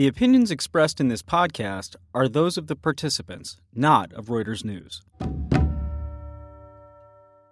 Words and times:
The 0.00 0.06
opinions 0.06 0.50
expressed 0.50 0.98
in 0.98 1.08
this 1.08 1.22
podcast 1.22 1.94
are 2.14 2.26
those 2.26 2.56
of 2.56 2.68
the 2.68 2.74
participants, 2.74 3.58
not 3.74 4.14
of 4.14 4.28
Reuters 4.28 4.64
News. 4.64 5.02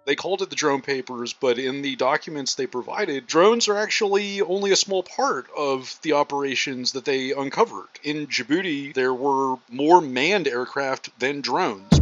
They 0.07 0.15
called 0.15 0.41
it 0.41 0.49
the 0.49 0.55
drone 0.55 0.81
papers, 0.81 1.31
but 1.31 1.59
in 1.59 1.83
the 1.83 1.95
documents 1.95 2.55
they 2.55 2.65
provided, 2.65 3.27
drones 3.27 3.67
are 3.67 3.77
actually 3.77 4.41
only 4.41 4.71
a 4.71 4.75
small 4.75 5.03
part 5.03 5.45
of 5.55 5.99
the 6.01 6.13
operations 6.13 6.93
that 6.93 7.05
they 7.05 7.33
uncovered. 7.33 7.85
In 8.01 8.25
Djibouti, 8.25 8.95
there 8.95 9.13
were 9.13 9.57
more 9.69 10.01
manned 10.01 10.47
aircraft 10.47 11.11
than 11.19 11.41
drones. 11.41 11.99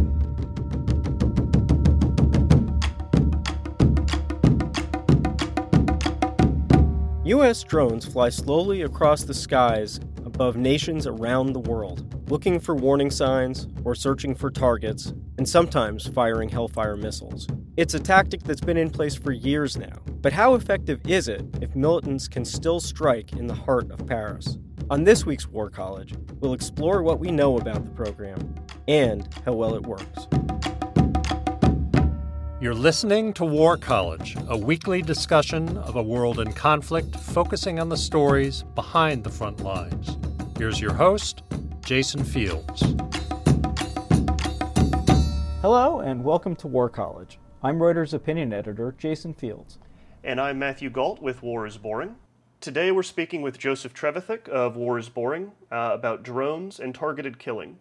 U.S. 7.26 7.62
drones 7.64 8.06
fly 8.06 8.30
slowly 8.30 8.80
across 8.80 9.24
the 9.24 9.34
skies 9.34 10.00
above 10.38 10.56
nations 10.56 11.04
around 11.04 11.52
the 11.52 11.58
world, 11.58 12.30
looking 12.30 12.60
for 12.60 12.76
warning 12.76 13.10
signs 13.10 13.66
or 13.82 13.92
searching 13.92 14.36
for 14.36 14.52
targets, 14.52 15.12
and 15.36 15.48
sometimes 15.48 16.06
firing 16.06 16.48
Hellfire 16.48 16.96
missiles. 16.96 17.48
It's 17.76 17.94
a 17.94 17.98
tactic 17.98 18.44
that's 18.44 18.60
been 18.60 18.76
in 18.76 18.88
place 18.88 19.16
for 19.16 19.32
years 19.32 19.76
now, 19.76 19.96
but 20.22 20.32
how 20.32 20.54
effective 20.54 21.00
is 21.08 21.26
it 21.26 21.44
if 21.60 21.74
militants 21.74 22.28
can 22.28 22.44
still 22.44 22.78
strike 22.78 23.32
in 23.32 23.48
the 23.48 23.54
heart 23.54 23.90
of 23.90 24.06
Paris? 24.06 24.58
On 24.90 25.02
this 25.02 25.26
week's 25.26 25.48
War 25.48 25.70
College, 25.70 26.14
we'll 26.38 26.54
explore 26.54 27.02
what 27.02 27.18
we 27.18 27.32
know 27.32 27.58
about 27.58 27.84
the 27.84 27.90
program 27.90 28.54
and 28.86 29.28
how 29.44 29.54
well 29.54 29.74
it 29.74 29.82
works. 29.82 30.28
You're 32.60 32.74
listening 32.74 33.32
to 33.34 33.44
War 33.44 33.76
College, 33.76 34.36
a 34.48 34.56
weekly 34.56 35.02
discussion 35.02 35.76
of 35.78 35.96
a 35.96 36.02
world 36.02 36.38
in 36.38 36.52
conflict 36.52 37.16
focusing 37.16 37.80
on 37.80 37.88
the 37.88 37.96
stories 37.96 38.62
behind 38.76 39.24
the 39.24 39.30
front 39.30 39.60
lines. 39.60 40.17
Here's 40.58 40.80
your 40.80 40.92
host, 40.92 41.44
Jason 41.84 42.24
Fields. 42.24 42.82
Hello, 45.62 46.00
and 46.00 46.24
welcome 46.24 46.56
to 46.56 46.66
War 46.66 46.88
College. 46.88 47.38
I'm 47.62 47.78
Reuters 47.78 48.12
opinion 48.12 48.52
editor 48.52 48.92
Jason 48.98 49.34
Fields. 49.34 49.78
And 50.24 50.40
I'm 50.40 50.58
Matthew 50.58 50.90
Gault 50.90 51.22
with 51.22 51.44
War 51.44 51.64
is 51.64 51.76
Boring. 51.76 52.16
Today 52.60 52.90
we're 52.90 53.04
speaking 53.04 53.40
with 53.40 53.56
Joseph 53.56 53.94
Trevithick 53.94 54.48
of 54.48 54.74
War 54.74 54.98
is 54.98 55.08
Boring 55.08 55.52
uh, 55.70 55.90
about 55.92 56.24
drones 56.24 56.80
and 56.80 56.92
targeted 56.92 57.38
killing. 57.38 57.78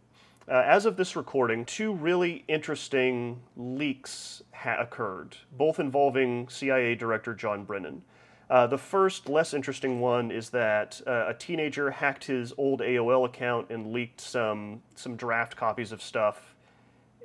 Uh, 0.47 0.63
as 0.63 0.85
of 0.85 0.97
this 0.97 1.15
recording, 1.15 1.65
two 1.65 1.91
really 1.91 2.45
interesting 2.47 3.41
leaks 3.55 4.43
ha- 4.53 4.77
occurred, 4.79 5.35
both 5.51 5.79
involving 5.79 6.47
CIA 6.47 6.93
Director 6.93 7.33
John 7.33 7.63
Brennan. 7.63 8.03
Uh, 8.49 8.65
the 8.65 8.77
first, 8.77 9.27
less 9.27 9.53
interesting 9.53 9.99
one 9.99 10.31
is 10.31 10.49
that 10.51 11.01
uh, 11.05 11.25
a 11.27 11.33
teenager 11.33 11.91
hacked 11.91 12.25
his 12.25 12.53
old 12.57 12.79
AOL 12.79 13.25
account 13.25 13.69
and 13.69 13.91
leaked 13.91 14.21
some 14.21 14.81
some 14.95 15.17
draft 15.17 15.57
copies 15.57 15.91
of 15.91 16.01
stuff 16.01 16.55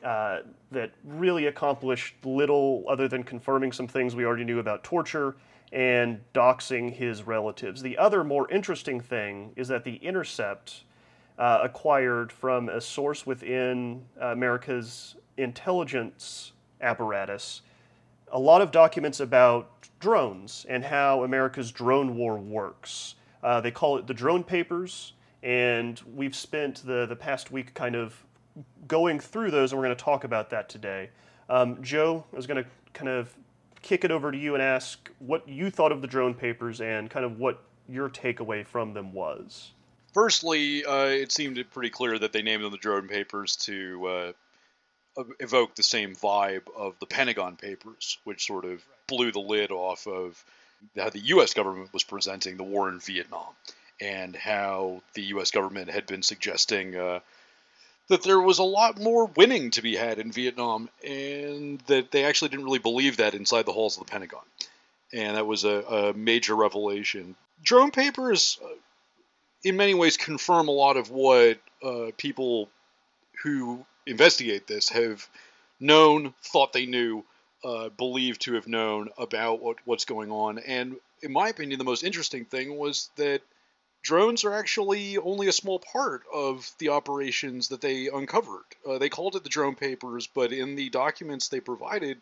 uh, 0.03 0.41
that 0.73 0.91
really 1.05 1.47
accomplished 1.47 2.15
little 2.25 2.84
other 2.89 3.06
than 3.06 3.23
confirming 3.23 3.70
some 3.70 3.87
things 3.87 4.17
we 4.17 4.25
already 4.25 4.45
knew 4.45 4.59
about 4.59 4.83
torture 4.83 5.37
and 5.70 6.20
doxing 6.34 6.93
his 6.93 7.23
relatives. 7.23 7.83
The 7.83 7.97
other 7.98 8.25
more 8.25 8.50
interesting 8.50 9.00
thing 9.00 9.53
is 9.55 9.69
that 9.69 9.84
The 9.84 9.97
Intercept 9.97 10.83
uh, 11.39 11.61
acquired 11.62 12.33
from 12.33 12.69
a 12.69 12.81
source 12.81 13.25
within 13.25 14.05
America's 14.20 15.15
intelligence 15.39 16.53
apparatus 16.81 17.62
a 18.33 18.39
lot 18.39 18.62
of 18.62 18.70
documents 18.70 19.20
about 19.20 19.70
drones 20.03 20.67
and 20.69 20.84
how 20.84 21.22
America's 21.22 21.70
drone 21.70 22.17
war 22.17 22.36
works. 22.36 23.14
Uh, 23.42 23.61
they 23.61 23.70
call 23.70 23.97
it 23.97 24.06
the 24.06 24.14
drone 24.14 24.42
papers, 24.42 25.12
and 25.42 26.00
we've 26.14 26.34
spent 26.34 26.84
the, 26.84 27.06
the 27.06 27.17
past 27.17 27.53
week 27.53 27.72
kind 27.72 27.94
of 27.94 28.22
going 28.89 29.20
through 29.20 29.50
those, 29.50 29.72
and 29.72 29.81
we're 29.81 29.86
going 29.86 29.97
to 29.97 30.05
talk 30.05 30.25
about 30.25 30.50
that 30.50 30.69
today. 30.69 31.09
Um, 31.48 31.81
Joe, 31.83 32.25
I 32.33 32.36
was 32.36 32.47
going 32.47 32.62
to 32.62 32.69
kind 32.93 33.09
of 33.09 33.32
kick 33.81 34.04
it 34.04 34.10
over 34.10 34.32
to 34.32 34.38
you 34.38 34.54
and 34.54 34.62
ask 34.62 35.09
what 35.21 35.49
you 35.49 35.71
thought 35.71 35.93
of 35.93 36.03
the 36.03 36.09
drone 36.09 36.34
papers 36.34 36.81
and 36.81 37.09
kind 37.09 37.25
of 37.25 37.38
what 37.38 37.62
your 37.88 38.10
takeaway 38.10 38.66
from 38.66 38.93
them 38.93 39.12
was. 39.12 39.71
Firstly, 40.12 40.84
uh, 40.84 41.06
it 41.06 41.32
seemed 41.32 41.65
pretty 41.71 41.91
clear 41.91 42.19
that 42.19 42.32
they 42.32 42.43
named 42.43 42.65
them 42.65 42.72
the 42.72 42.77
drone 42.77 43.09
papers 43.09 43.56
to 43.56 44.06
uh, 44.06 44.32
evoke 45.41 45.75
the 45.75 45.82
same 45.82 46.15
vibe 46.15 46.62
of 46.77 46.98
the 46.98 47.06
Pentagon 47.06 47.56
Papers, 47.56 48.19
which 48.25 48.47
sort 48.47 48.65
of 48.65 48.82
blew 49.12 49.31
the 49.31 49.41
lid 49.41 49.71
off 49.71 50.06
of 50.06 50.43
how 50.97 51.11
the 51.11 51.21
U.S. 51.21 51.53
government 51.53 51.93
was 51.93 52.03
presenting 52.03 52.56
the 52.56 52.65
war 52.65 52.89
in 52.89 52.99
Vietnam 52.99 53.49
and 54.00 54.34
how 54.34 55.03
the 55.15 55.23
U.S. 55.34 55.50
government 55.50 55.91
had 55.91 56.06
been 56.06 56.23
suggesting 56.23 56.97
uh, 56.97 57.21
that 58.09 58.22
there 58.22 58.41
was 58.41 58.59
a 58.59 58.65
lot 58.65 58.99
more 58.99 59.27
winning 59.37 59.71
to 59.72 59.83
be 59.83 59.95
had 59.95 60.19
in 60.19 60.33
Vietnam, 60.33 60.89
and 61.06 61.81
that 61.87 62.11
they 62.11 62.25
actually 62.25 62.49
didn't 62.49 62.65
really 62.65 62.78
believe 62.78 63.19
that 63.19 63.34
inside 63.34 63.67
the 63.67 63.72
halls 63.72 63.97
of 63.97 64.06
the 64.06 64.11
Pentagon. 64.11 64.43
And 65.12 65.37
that 65.37 65.47
was 65.47 65.65
a, 65.65 65.83
a 65.83 66.15
major 66.15 66.56
revelation. 66.56 67.37
Drone 67.62 67.91
papers, 67.91 68.59
uh, 68.65 68.69
in 69.62 69.77
many 69.77 69.95
ways, 69.95 70.17
confirm 70.17 70.69
a 70.69 70.72
lot 70.72 70.97
of 70.97 71.11
what 71.11 71.59
uh, 71.84 72.11
people 72.17 72.69
who 73.45 73.84
investigate 74.06 74.67
this 74.67 74.89
have 74.89 75.28
known, 75.78 76.34
thought 76.43 76.72
they 76.72 76.87
knew, 76.87 77.25
uh, 77.65 77.89
believed 77.91 78.43
to 78.43 78.55
have 78.55 78.67
known 78.67 79.09
about 79.19 79.62
what, 79.62 79.77
what's 79.84 80.05
going 80.05 80.31
on. 80.31 80.59
And 80.59 80.97
in 81.23 81.33
my 81.33 81.49
opinion, 81.49 81.78
the 81.78 81.84
most 81.84 82.05
interesting 82.05 82.45
thing 82.45 82.77
was 82.77 83.11
that 83.17 83.43
drones 84.03 84.45
are 84.45 84.55
actually 84.55 85.19
only 85.19 85.47
a 85.47 85.53
small 85.53 85.78
part 85.78 86.22
of 86.33 86.71
the 86.78 86.89
operations 86.89 87.69
that 87.69 87.81
they 87.81 88.09
uncovered. 88.09 88.65
Uh, 88.89 88.99
they 88.99 89.09
called 89.09 89.37
it 89.37 89.45
the 89.45 89.49
drone 89.49 89.77
papers, 89.77 90.27
but 90.27 90.53
in 90.53 90.75
the 90.75 90.91
documents 90.91 91.49
they 91.49 91.61
provided, 91.61 92.19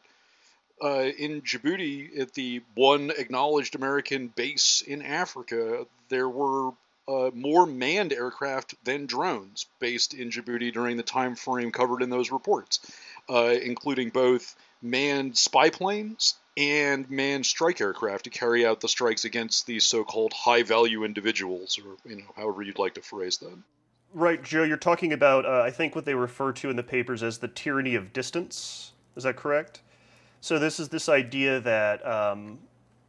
uh, 0.82 1.08
in 1.18 1.42
Djibouti, 1.42 2.18
at 2.18 2.34
the 2.34 2.62
one 2.74 3.10
acknowledged 3.16 3.74
American 3.74 4.28
base 4.28 4.82
in 4.86 5.02
Africa, 5.02 5.86
there 6.08 6.28
were 6.28 6.70
uh, 7.08 7.30
more 7.34 7.66
manned 7.66 8.12
aircraft 8.12 8.74
than 8.84 9.06
drones 9.06 9.66
based 9.78 10.14
in 10.14 10.30
Djibouti 10.30 10.72
during 10.72 10.96
the 10.96 11.02
time 11.02 11.34
frame 11.34 11.72
covered 11.72 12.02
in 12.02 12.10
those 12.10 12.30
reports, 12.30 12.80
uh, 13.28 13.54
including 13.62 14.10
both 14.10 14.54
manned 14.82 15.36
spy 15.36 15.70
planes 15.70 16.34
and 16.56 17.08
manned 17.10 17.46
strike 17.46 17.80
aircraft 17.80 18.24
to 18.24 18.30
carry 18.30 18.66
out 18.66 18.80
the 18.80 18.88
strikes 18.88 19.24
against 19.24 19.66
these 19.66 19.84
so-called 19.84 20.32
high-value 20.32 21.04
individuals, 21.04 21.78
or 21.78 21.96
you 22.10 22.16
know, 22.16 22.24
however 22.36 22.62
you'd 22.62 22.78
like 22.78 22.94
to 22.94 23.02
phrase 23.02 23.38
them. 23.38 23.64
Right, 24.12 24.42
Joe. 24.42 24.64
You're 24.64 24.76
talking 24.76 25.12
about, 25.12 25.46
uh, 25.46 25.62
I 25.62 25.70
think, 25.70 25.94
what 25.94 26.04
they 26.04 26.14
refer 26.14 26.52
to 26.52 26.70
in 26.70 26.76
the 26.76 26.82
papers 26.82 27.22
as 27.22 27.38
the 27.38 27.48
tyranny 27.48 27.94
of 27.94 28.12
distance. 28.12 28.92
Is 29.16 29.22
that 29.22 29.36
correct? 29.36 29.80
So 30.40 30.58
this 30.58 30.80
is 30.80 30.88
this 30.88 31.08
idea 31.08 31.60
that 31.60 32.04
um, 32.06 32.58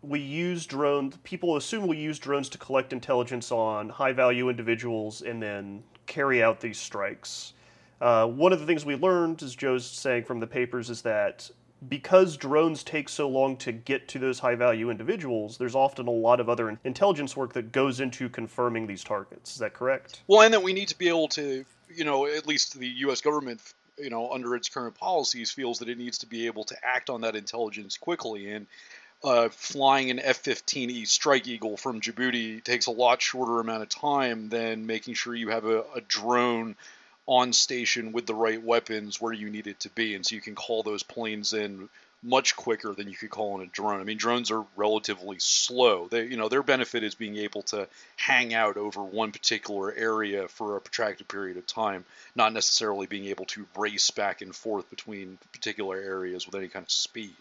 we 0.01 0.19
use 0.19 0.65
drones, 0.65 1.17
people 1.23 1.57
assume 1.57 1.87
we 1.87 1.97
use 1.97 2.19
drones 2.19 2.49
to 2.49 2.57
collect 2.57 2.93
intelligence 2.93 3.51
on 3.51 3.89
high 3.89 4.13
value 4.13 4.49
individuals 4.49 5.21
and 5.21 5.41
then 5.41 5.83
carry 6.05 6.43
out 6.43 6.59
these 6.59 6.77
strikes. 6.77 7.53
Uh, 7.99 8.27
one 8.27 8.51
of 8.51 8.59
the 8.59 8.65
things 8.65 8.83
we 8.83 8.95
learned, 8.95 9.41
as 9.43 9.55
Joe's 9.55 9.85
saying 9.85 10.25
from 10.25 10.39
the 10.39 10.47
papers, 10.47 10.89
is 10.89 11.03
that 11.03 11.49
because 11.87 12.37
drones 12.37 12.83
take 12.83 13.09
so 13.09 13.27
long 13.27 13.57
to 13.57 13.71
get 13.71 14.07
to 14.09 14.19
those 14.19 14.39
high 14.39 14.55
value 14.55 14.89
individuals, 14.89 15.57
there's 15.57 15.75
often 15.75 16.07
a 16.07 16.11
lot 16.11 16.39
of 16.39 16.49
other 16.49 16.77
intelligence 16.83 17.35
work 17.35 17.53
that 17.53 17.71
goes 17.71 17.99
into 17.99 18.29
confirming 18.29 18.87
these 18.87 19.03
targets. 19.03 19.53
Is 19.53 19.59
that 19.59 19.73
correct? 19.73 20.21
Well, 20.27 20.41
and 20.41 20.53
that 20.53 20.63
we 20.63 20.73
need 20.73 20.89
to 20.89 20.97
be 20.97 21.07
able 21.07 21.27
to, 21.29 21.65
you 21.93 22.03
know, 22.03 22.27
at 22.27 22.47
least 22.47 22.77
the 22.77 22.87
U.S. 22.87 23.21
government, 23.21 23.61
you 23.97 24.09
know, 24.09 24.31
under 24.31 24.55
its 24.55 24.69
current 24.69 24.95
policies, 24.95 25.51
feels 25.51 25.79
that 25.79 25.89
it 25.89 25.97
needs 25.97 26.19
to 26.19 26.27
be 26.27 26.45
able 26.45 26.63
to 26.65 26.75
act 26.83 27.09
on 27.09 27.21
that 27.21 27.35
intelligence 27.35 27.97
quickly. 27.97 28.51
And 28.51 28.67
uh, 29.23 29.49
flying 29.49 30.11
an 30.11 30.19
F-15E 30.19 31.07
Strike 31.07 31.47
Eagle 31.47 31.77
from 31.77 32.01
Djibouti 32.01 32.63
takes 32.63 32.87
a 32.87 32.91
lot 32.91 33.21
shorter 33.21 33.59
amount 33.59 33.83
of 33.83 33.89
time 33.89 34.49
than 34.49 34.85
making 34.85 35.15
sure 35.15 35.35
you 35.35 35.49
have 35.49 35.65
a, 35.65 35.83
a 35.95 36.01
drone 36.01 36.75
on 37.31 37.53
station 37.53 38.11
with 38.11 38.25
the 38.25 38.35
right 38.35 38.61
weapons 38.61 39.21
where 39.21 39.31
you 39.31 39.49
need 39.49 39.65
it 39.65 39.79
to 39.79 39.89
be, 39.91 40.15
and 40.15 40.25
so 40.25 40.35
you 40.35 40.41
can 40.41 40.53
call 40.53 40.83
those 40.83 41.01
planes 41.01 41.53
in 41.53 41.87
much 42.21 42.57
quicker 42.57 42.93
than 42.93 43.07
you 43.07 43.15
could 43.15 43.29
call 43.29 43.55
in 43.55 43.65
a 43.65 43.71
drone. 43.71 44.01
I 44.01 44.03
mean, 44.03 44.17
drones 44.17 44.51
are 44.51 44.65
relatively 44.75 45.37
slow. 45.39 46.09
They, 46.09 46.25
you 46.25 46.35
know, 46.35 46.49
their 46.49 46.61
benefit 46.61 47.03
is 47.03 47.15
being 47.15 47.37
able 47.37 47.61
to 47.63 47.87
hang 48.17 48.53
out 48.53 48.75
over 48.75 49.01
one 49.01 49.31
particular 49.31 49.93
area 49.93 50.49
for 50.49 50.75
a 50.75 50.81
protracted 50.81 51.29
period 51.29 51.55
of 51.55 51.65
time, 51.65 52.03
not 52.35 52.51
necessarily 52.51 53.07
being 53.07 53.27
able 53.27 53.45
to 53.45 53.65
race 53.77 54.11
back 54.11 54.41
and 54.41 54.53
forth 54.53 54.89
between 54.89 55.37
particular 55.53 55.95
areas 55.95 56.45
with 56.45 56.55
any 56.55 56.67
kind 56.67 56.83
of 56.83 56.91
speed. 56.91 57.33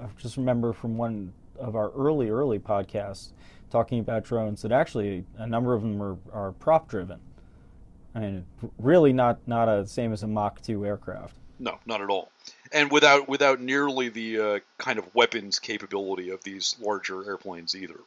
I 0.00 0.06
just 0.16 0.38
remember 0.38 0.72
from 0.72 0.96
one 0.96 1.34
of 1.58 1.76
our 1.76 1.90
early, 1.90 2.30
early 2.30 2.58
podcasts 2.58 3.32
talking 3.70 4.00
about 4.00 4.24
drones 4.24 4.62
that 4.62 4.72
actually 4.72 5.26
a 5.36 5.46
number 5.46 5.74
of 5.74 5.82
them 5.82 6.00
are, 6.02 6.16
are 6.32 6.52
prop 6.52 6.88
driven. 6.88 7.20
I 8.14 8.20
mean, 8.20 8.46
really 8.78 9.12
not 9.12 9.46
not 9.46 9.68
a 9.68 9.86
same 9.86 10.12
as 10.12 10.22
a 10.22 10.26
Mach 10.26 10.60
2 10.62 10.84
aircraft. 10.84 11.34
No, 11.58 11.78
not 11.86 12.00
at 12.00 12.08
all. 12.08 12.32
And 12.72 12.90
without 12.90 13.28
without 13.28 13.60
nearly 13.60 14.08
the 14.08 14.40
uh, 14.40 14.58
kind 14.78 14.98
of 14.98 15.14
weapons 15.14 15.58
capability 15.58 16.30
of 16.30 16.42
these 16.42 16.76
larger 16.80 17.24
airplanes 17.24 17.74
either. 17.74 18.00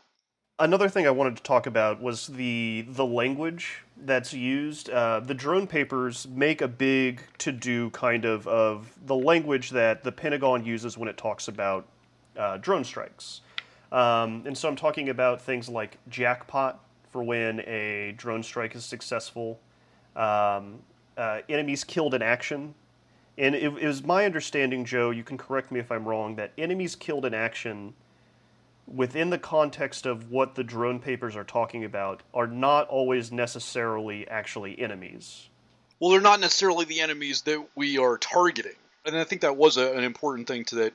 Another 0.59 0.87
thing 0.87 1.07
I 1.07 1.11
wanted 1.11 1.37
to 1.37 1.43
talk 1.43 1.65
about 1.65 2.01
was 2.01 2.27
the 2.27 2.85
the 2.87 3.05
language 3.05 3.83
that's 3.97 4.33
used. 4.33 4.89
Uh, 4.89 5.19
the 5.19 5.33
drone 5.33 5.67
papers 5.67 6.27
make 6.27 6.61
a 6.61 6.67
big 6.67 7.21
to 7.39 7.51
do 7.51 7.89
kind 7.91 8.25
of 8.25 8.47
of 8.47 8.93
the 9.05 9.15
language 9.15 9.71
that 9.71 10.03
the 10.03 10.11
Pentagon 10.11 10.65
uses 10.65 10.97
when 10.97 11.09
it 11.09 11.17
talks 11.17 11.47
about 11.47 11.87
uh, 12.37 12.57
drone 12.57 12.83
strikes. 12.83 13.41
Um, 13.91 14.43
and 14.45 14.57
so 14.57 14.67
I'm 14.67 14.75
talking 14.75 15.09
about 15.09 15.41
things 15.41 15.69
like 15.69 15.97
jackpot 16.09 16.83
for 17.11 17.23
when 17.23 17.59
a 17.61 18.13
drone 18.17 18.41
strike 18.41 18.75
is 18.75 18.83
successful, 18.83 19.59
um, 20.15 20.79
uh, 21.17 21.41
enemies 21.49 21.83
killed 21.83 22.13
in 22.13 22.21
action. 22.21 22.75
And 23.37 23.55
it, 23.55 23.63
it 23.63 23.87
was 23.87 24.03
my 24.03 24.25
understanding, 24.25 24.85
Joe, 24.85 25.09
you 25.09 25.23
can 25.23 25.37
correct 25.37 25.71
me 25.71 25.79
if 25.79 25.91
I'm 25.91 26.07
wrong, 26.07 26.35
that 26.35 26.51
enemies 26.57 26.95
killed 26.95 27.25
in 27.25 27.33
action 27.33 27.93
within 28.85 29.29
the 29.29 29.37
context 29.37 30.05
of 30.05 30.29
what 30.29 30.55
the 30.55 30.63
drone 30.63 30.99
papers 30.99 31.35
are 31.35 31.43
talking 31.43 31.83
about, 31.85 32.21
are 32.33 32.47
not 32.47 32.87
always 32.89 33.31
necessarily 33.31 34.27
actually 34.27 34.77
enemies. 34.79 35.47
Well, 35.99 36.11
they're 36.11 36.21
not 36.21 36.41
necessarily 36.41 36.85
the 36.85 36.99
enemies 36.99 37.43
that 37.43 37.65
we 37.75 37.97
are 37.97 38.17
targeting. 38.17 38.75
And 39.05 39.17
I 39.17 39.23
think 39.23 39.41
that 39.41 39.55
was 39.55 39.77
a, 39.77 39.93
an 39.93 40.03
important 40.03 40.47
thing 40.47 40.65
to 40.65 40.75
that 40.75 40.93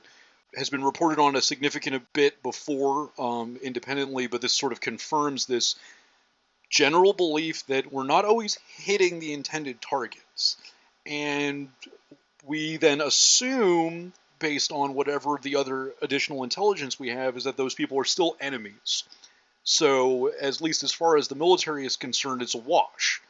has 0.55 0.69
been 0.69 0.83
reported 0.83 1.19
on 1.19 1.35
a 1.35 1.41
significant 1.41 2.01
bit 2.13 2.41
before 2.41 3.09
um, 3.19 3.57
independently, 3.61 4.27
but 4.27 4.41
this 4.41 4.53
sort 4.53 4.71
of 4.71 4.79
confirms 4.79 5.45
this 5.45 5.75
general 6.69 7.13
belief 7.13 7.65
that 7.67 7.91
we're 7.91 8.03
not 8.03 8.25
always 8.25 8.57
hitting 8.77 9.19
the 9.19 9.33
intended 9.33 9.81
targets. 9.81 10.57
And 11.05 11.69
we 12.45 12.77
then 12.77 13.01
assume 13.01 14.13
based 14.39 14.71
on 14.71 14.93
whatever 14.93 15.37
the 15.41 15.57
other 15.57 15.93
additional 16.01 16.43
intelligence 16.43 16.99
we 16.99 17.09
have, 17.09 17.37
is 17.37 17.43
that 17.43 17.57
those 17.57 17.75
people 17.75 17.99
are 17.99 18.05
still 18.05 18.35
enemies. 18.39 19.03
So, 19.63 20.31
at 20.41 20.61
least 20.61 20.83
as 20.83 20.91
far 20.91 21.17
as 21.17 21.27
the 21.27 21.35
military 21.35 21.85
is 21.85 21.97
concerned, 21.97 22.41
it's 22.41 22.55
a 22.55 22.59
wash. 22.59 23.21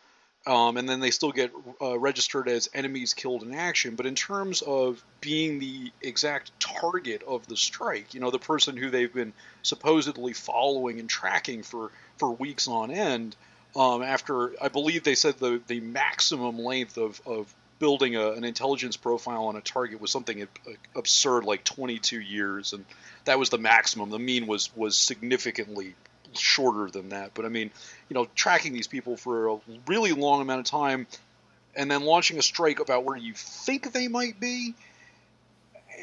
Um, 0.47 0.77
and 0.77 0.87
then 0.87 0.99
they 0.99 1.11
still 1.11 1.31
get 1.31 1.51
uh, 1.81 1.99
registered 1.99 2.47
as 2.47 2.69
enemies 2.73 3.13
killed 3.13 3.43
in 3.43 3.53
action. 3.53 3.95
But 3.95 4.05
in 4.05 4.15
terms 4.15 4.61
of 4.61 5.03
being 5.19 5.59
the 5.59 5.91
exact 6.01 6.57
target 6.59 7.23
of 7.27 7.45
the 7.47 7.57
strike, 7.57 8.13
you 8.13 8.19
know, 8.19 8.31
the 8.31 8.39
person 8.39 8.77
who 8.77 8.89
they've 8.89 9.13
been 9.13 9.33
supposedly 9.63 10.33
following 10.33 10.99
and 10.99 11.09
tracking 11.09 11.61
for, 11.61 11.91
for 12.17 12.31
weeks 12.31 12.67
on 12.67 12.89
end, 12.89 13.35
um, 13.75 14.01
after 14.01 14.53
I 14.61 14.69
believe 14.69 15.03
they 15.03 15.15
said 15.15 15.37
the, 15.37 15.61
the 15.67 15.81
maximum 15.81 16.57
length 16.57 16.97
of, 16.97 17.21
of 17.25 17.53
building 17.79 18.15
a, 18.15 18.31
an 18.31 18.43
intelligence 18.43 18.97
profile 18.97 19.45
on 19.45 19.55
a 19.55 19.61
target 19.61 20.01
was 20.01 20.11
something 20.11 20.47
absurd, 20.95 21.45
like 21.45 21.63
22 21.63 22.19
years, 22.19 22.73
and 22.73 22.85
that 23.25 23.39
was 23.39 23.49
the 23.49 23.57
maximum. 23.57 24.09
The 24.09 24.19
mean 24.19 24.47
was 24.47 24.75
was 24.75 24.95
significantly 24.95 25.95
shorter 26.33 26.89
than 26.89 27.09
that. 27.09 27.33
But 27.33 27.45
I 27.45 27.49
mean, 27.49 27.71
you 28.09 28.13
know, 28.13 28.27
tracking 28.35 28.73
these 28.73 28.87
people 28.87 29.17
for 29.17 29.49
a 29.49 29.59
really 29.87 30.11
long 30.11 30.41
amount 30.41 30.59
of 30.59 30.65
time, 30.65 31.07
and 31.75 31.89
then 31.89 32.03
launching 32.03 32.37
a 32.37 32.41
strike 32.41 32.79
about 32.79 33.03
where 33.03 33.17
you 33.17 33.33
think 33.33 33.91
they 33.91 34.07
might 34.07 34.39
be, 34.39 34.73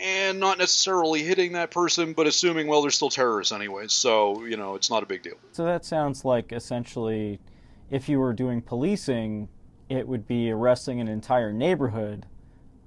and 0.00 0.40
not 0.40 0.58
necessarily 0.58 1.23
hitting 1.23 1.52
that 1.52 1.70
person, 1.70 2.12
but 2.12 2.26
assuming 2.26 2.67
well 2.67 2.82
they're 2.82 2.90
still 2.90 3.11
terrorists 3.11 3.52
anyway. 3.52 3.87
So 3.88 4.44
you 4.44 4.56
know, 4.56 4.75
it's 4.75 4.90
not 4.90 5.02
a 5.02 5.06
big 5.06 5.23
deal. 5.23 5.37
So 5.52 5.64
that 5.64 5.84
sounds 5.84 6.25
like 6.25 6.52
essentially, 6.52 7.40
if 7.90 8.08
you 8.08 8.19
were 8.19 8.32
doing 8.32 8.62
policing 8.62 9.49
it 9.88 10.08
would 10.08 10.26
be 10.26 10.50
arresting 10.50 11.00
an 11.00 11.08
entire 11.08 11.52
neighborhood 11.52 12.26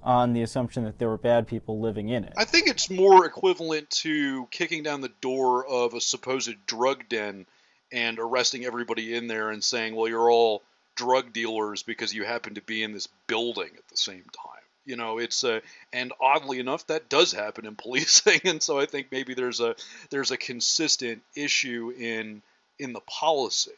on 0.02 0.32
the 0.32 0.42
assumption 0.42 0.84
that 0.84 0.98
there 0.98 1.08
were 1.08 1.18
bad 1.18 1.46
people 1.46 1.80
living 1.80 2.08
in 2.08 2.24
it. 2.24 2.32
I 2.36 2.44
think 2.44 2.68
it's 2.68 2.90
more 2.90 3.26
equivalent 3.26 3.90
to 3.90 4.46
kicking 4.50 4.82
down 4.82 5.00
the 5.00 5.12
door 5.20 5.66
of 5.66 5.94
a 5.94 6.00
supposed 6.00 6.54
drug 6.66 7.08
den 7.08 7.46
and 7.92 8.18
arresting 8.18 8.64
everybody 8.64 9.14
in 9.14 9.26
there 9.26 9.50
and 9.50 9.62
saying, 9.62 9.94
well, 9.94 10.08
you're 10.08 10.30
all 10.30 10.62
drug 10.94 11.32
dealers 11.32 11.82
because 11.82 12.14
you 12.14 12.24
happen 12.24 12.54
to 12.54 12.62
be 12.62 12.82
in 12.82 12.92
this 12.92 13.08
building 13.26 13.70
at 13.76 13.88
the 13.88 13.96
same 13.96 14.24
time. 14.36 14.62
You 14.84 14.96
know, 14.96 15.18
it's 15.18 15.44
a, 15.44 15.62
and 15.92 16.12
oddly 16.20 16.58
enough, 16.58 16.86
that 16.86 17.08
does 17.08 17.32
happen 17.32 17.66
in 17.66 17.76
policing, 17.76 18.40
and 18.44 18.62
so 18.62 18.78
I 18.78 18.86
think 18.86 19.08
maybe 19.10 19.34
there's 19.34 19.60
a 19.60 19.76
there's 20.10 20.30
a 20.30 20.36
consistent 20.36 21.22
issue 21.36 21.92
in 21.96 22.42
in 22.78 22.92
the 22.92 23.00
policy. 23.00 23.72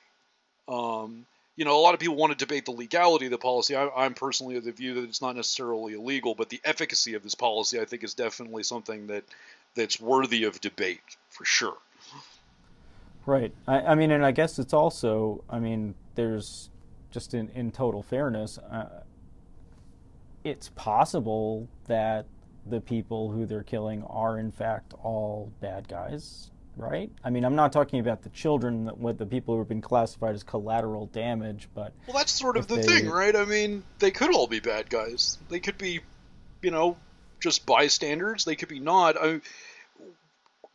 Um, 0.69 1.27
you 1.57 1.65
know, 1.65 1.79
a 1.79 1.83
lot 1.83 1.95
of 1.95 2.01
people 2.01 2.17
want 2.17 2.37
to 2.37 2.39
debate 2.39 2.65
the 2.65 2.73
legality 2.73 3.27
of 3.27 3.31
the 3.31 3.39
policy. 3.39 3.77
I, 3.77 4.07
am 4.07 4.15
personally 4.15 4.57
of 4.57 4.65
the 4.65 4.73
view 4.73 4.95
that 4.95 5.05
it's 5.05 5.21
not 5.21 5.37
necessarily 5.37 5.95
illegal, 5.95 6.35
but 6.35 6.49
the 6.49 6.61
efficacy 6.65 7.15
of 7.15 7.23
this 7.23 7.35
policy, 7.35 7.79
I 7.81 7.85
think, 7.85 8.05
is 8.05 8.15
definitely 8.15 8.63
something 8.63 9.09
that 9.09 9.25
that's 9.75 10.01
worthy 10.01 10.45
of 10.45 10.61
debate 10.61 11.01
for 11.31 11.45
sure. 11.45 11.77
Right. 13.27 13.53
I, 13.67 13.81
I 13.81 13.95
mean, 13.95 14.11
and 14.11 14.25
I 14.25 14.33
guess 14.33 14.59
it's 14.59 14.73
also, 14.73 15.45
I 15.49 15.59
mean, 15.59 15.95
there's 16.15 16.71
just 17.11 17.35
in, 17.35 17.51
in 17.51 17.71
total 17.71 18.03
fairness, 18.03 18.59
uh, 18.59 19.03
it's 20.45 20.71
possible 20.71 21.69
that 21.87 22.27
the 22.67 22.81
people 22.81 23.31
who 23.31 23.47
they're 23.47 23.63
killing 23.63 24.03
are 24.05 24.39
in 24.39 24.51
fact 24.51 24.95
all 25.03 25.51
bad 25.61 25.89
guys 25.89 26.51
right? 26.77 27.11
I 27.25 27.31
mean, 27.31 27.45
I'm 27.45 27.55
not 27.55 27.73
talking 27.73 28.01
about 28.01 28.23
the 28.23 28.31
children, 28.31 28.87
what 28.99 29.19
the 29.19 29.27
people 29.27 29.55
who 29.55 29.61
have 29.61 29.69
been 29.69 29.81
classified 29.81 30.35
as 30.35 30.43
collateral 30.43 31.07
damage, 31.07 31.69
but 31.75 31.93
well, 32.07 32.17
that's 32.17 32.33
sort 32.33 32.57
of 32.57 32.67
the 32.67 32.77
they... 32.77 32.83
thing, 32.83 33.09
right? 33.11 33.35
I 33.35 33.45
mean, 33.45 33.83
they 33.99 34.11
could 34.11 34.35
all 34.35 34.47
be 34.47 34.61
bad 34.61 34.89
guys. 34.91 35.39
They 35.49 35.61
could 35.61 35.79
be, 35.79 36.01
you 36.63 36.71
know, 36.71 36.97
just 37.41 37.67
bystanders. 37.67 38.45
They 38.45 38.57
could 38.57 38.69
be 38.69 38.81
not. 38.81 39.17
I, 39.17 39.41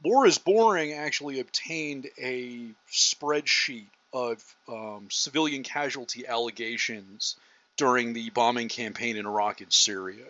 War 0.03 0.27
is 0.27 0.37
Boring 0.37 0.93
actually 0.93 1.39
obtained 1.39 2.07
a 2.21 2.67
spreadsheet 2.91 3.87
of 4.13 4.43
um, 4.67 5.07
civilian 5.09 5.63
casualty 5.63 6.27
allegations 6.27 7.35
during 7.77 8.13
the 8.13 8.29
bombing 8.29 8.69
campaign 8.69 9.17
in 9.17 9.25
Iraq 9.25 9.61
and 9.61 9.73
Syria. 9.73 10.25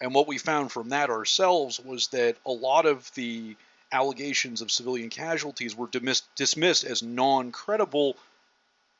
And 0.00 0.14
what 0.14 0.26
we 0.26 0.38
found 0.38 0.72
from 0.72 0.90
that 0.90 1.10
ourselves 1.10 1.80
was 1.80 2.08
that 2.08 2.36
a 2.44 2.50
lot 2.50 2.86
of 2.86 3.10
the 3.14 3.56
allegations 3.92 4.60
of 4.60 4.70
civilian 4.70 5.10
casualties 5.10 5.76
were 5.76 5.88
dismissed 6.36 6.84
as 6.84 7.02
non 7.02 7.52
credible 7.52 8.16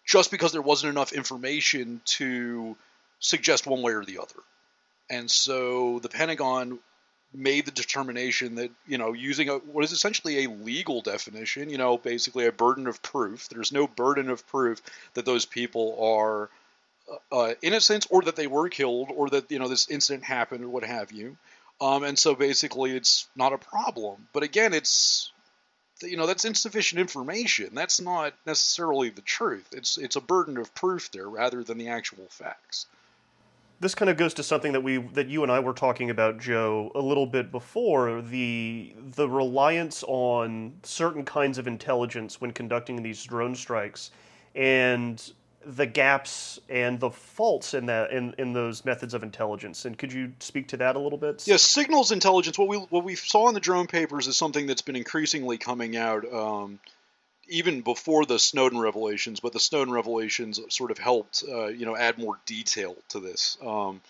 just 0.04 0.30
because 0.30 0.52
there 0.52 0.62
wasn't 0.62 0.90
enough 0.90 1.12
information 1.12 2.00
to 2.04 2.76
suggest 3.18 3.66
one 3.66 3.82
way 3.82 3.92
or 3.92 4.04
the 4.04 4.18
other. 4.18 4.40
And 5.10 5.30
so 5.30 5.98
the 6.00 6.08
Pentagon 6.08 6.78
made 7.32 7.66
the 7.66 7.70
determination 7.72 8.54
that, 8.56 8.70
you 8.86 8.96
know, 8.96 9.12
using 9.12 9.48
a, 9.48 9.56
what 9.56 9.84
is 9.84 9.92
essentially 9.92 10.44
a 10.44 10.50
legal 10.50 11.00
definition, 11.00 11.68
you 11.68 11.78
know, 11.78 11.98
basically 11.98 12.46
a 12.46 12.52
burden 12.52 12.86
of 12.86 13.02
proof, 13.02 13.48
there's 13.48 13.72
no 13.72 13.86
burden 13.86 14.30
of 14.30 14.46
proof 14.46 14.80
that 15.14 15.24
those 15.24 15.44
people 15.44 15.98
are 16.00 16.48
uh, 17.32 17.54
innocent 17.60 18.06
or 18.10 18.22
that 18.22 18.36
they 18.36 18.46
were 18.46 18.68
killed 18.68 19.10
or 19.14 19.30
that, 19.30 19.50
you 19.50 19.58
know, 19.58 19.68
this 19.68 19.88
incident 19.88 20.24
happened 20.24 20.64
or 20.64 20.68
what 20.68 20.84
have 20.84 21.12
you. 21.12 21.36
Um, 21.80 22.04
and 22.04 22.18
so 22.18 22.34
basically, 22.34 22.96
it's 22.96 23.28
not 23.36 23.52
a 23.52 23.58
problem. 23.58 24.28
But 24.32 24.42
again, 24.42 24.74
it's 24.74 25.32
you 26.02 26.16
know 26.16 26.26
that's 26.26 26.44
insufficient 26.44 27.00
information. 27.00 27.70
That's 27.74 28.00
not 28.00 28.34
necessarily 28.46 29.10
the 29.10 29.22
truth. 29.22 29.68
It's 29.72 29.98
it's 29.98 30.16
a 30.16 30.20
burden 30.20 30.56
of 30.58 30.74
proof 30.74 31.10
there 31.10 31.28
rather 31.28 31.62
than 31.64 31.78
the 31.78 31.88
actual 31.88 32.26
facts. 32.30 32.86
This 33.80 33.94
kind 33.94 34.08
of 34.08 34.16
goes 34.16 34.34
to 34.34 34.42
something 34.42 34.72
that 34.72 34.82
we 34.82 34.98
that 34.98 35.28
you 35.28 35.42
and 35.42 35.50
I 35.50 35.60
were 35.60 35.72
talking 35.72 36.10
about, 36.10 36.38
Joe, 36.38 36.92
a 36.94 37.00
little 37.00 37.26
bit 37.26 37.50
before 37.50 38.22
the 38.22 38.94
the 38.96 39.28
reliance 39.28 40.04
on 40.06 40.74
certain 40.84 41.24
kinds 41.24 41.58
of 41.58 41.66
intelligence 41.66 42.40
when 42.40 42.52
conducting 42.52 43.02
these 43.02 43.22
drone 43.24 43.54
strikes, 43.54 44.10
and 44.54 45.32
the 45.66 45.86
gaps 45.86 46.60
and 46.68 47.00
the 47.00 47.10
faults 47.10 47.74
in 47.74 47.86
that 47.86 48.12
in, 48.12 48.34
in 48.38 48.52
those 48.52 48.84
methods 48.84 49.14
of 49.14 49.22
intelligence. 49.22 49.84
And 49.84 49.96
could 49.96 50.12
you 50.12 50.32
speak 50.40 50.68
to 50.68 50.76
that 50.78 50.96
a 50.96 50.98
little 50.98 51.18
bit? 51.18 51.46
Yes, 51.46 51.62
signals 51.62 52.12
intelligence. 52.12 52.58
What 52.58 52.68
we 52.68 52.76
what 52.76 53.04
we 53.04 53.14
saw 53.14 53.48
in 53.48 53.54
the 53.54 53.60
drone 53.60 53.86
papers 53.86 54.26
is 54.26 54.36
something 54.36 54.66
that's 54.66 54.82
been 54.82 54.96
increasingly 54.96 55.58
coming 55.58 55.96
out. 55.96 56.30
Um, 56.32 56.78
even 57.48 57.82
before 57.82 58.24
the 58.24 58.38
Snowden 58.38 58.78
revelations, 58.78 59.40
but 59.40 59.52
the 59.52 59.60
Snowden 59.60 59.92
revelations 59.92 60.58
sort 60.70 60.90
of 60.90 60.96
helped, 60.96 61.44
uh, 61.46 61.66
you 61.66 61.84
know, 61.84 61.94
add 61.94 62.16
more 62.18 62.38
detail 62.46 62.96
to 63.10 63.20
this. 63.20 63.58
Um, 63.62 64.00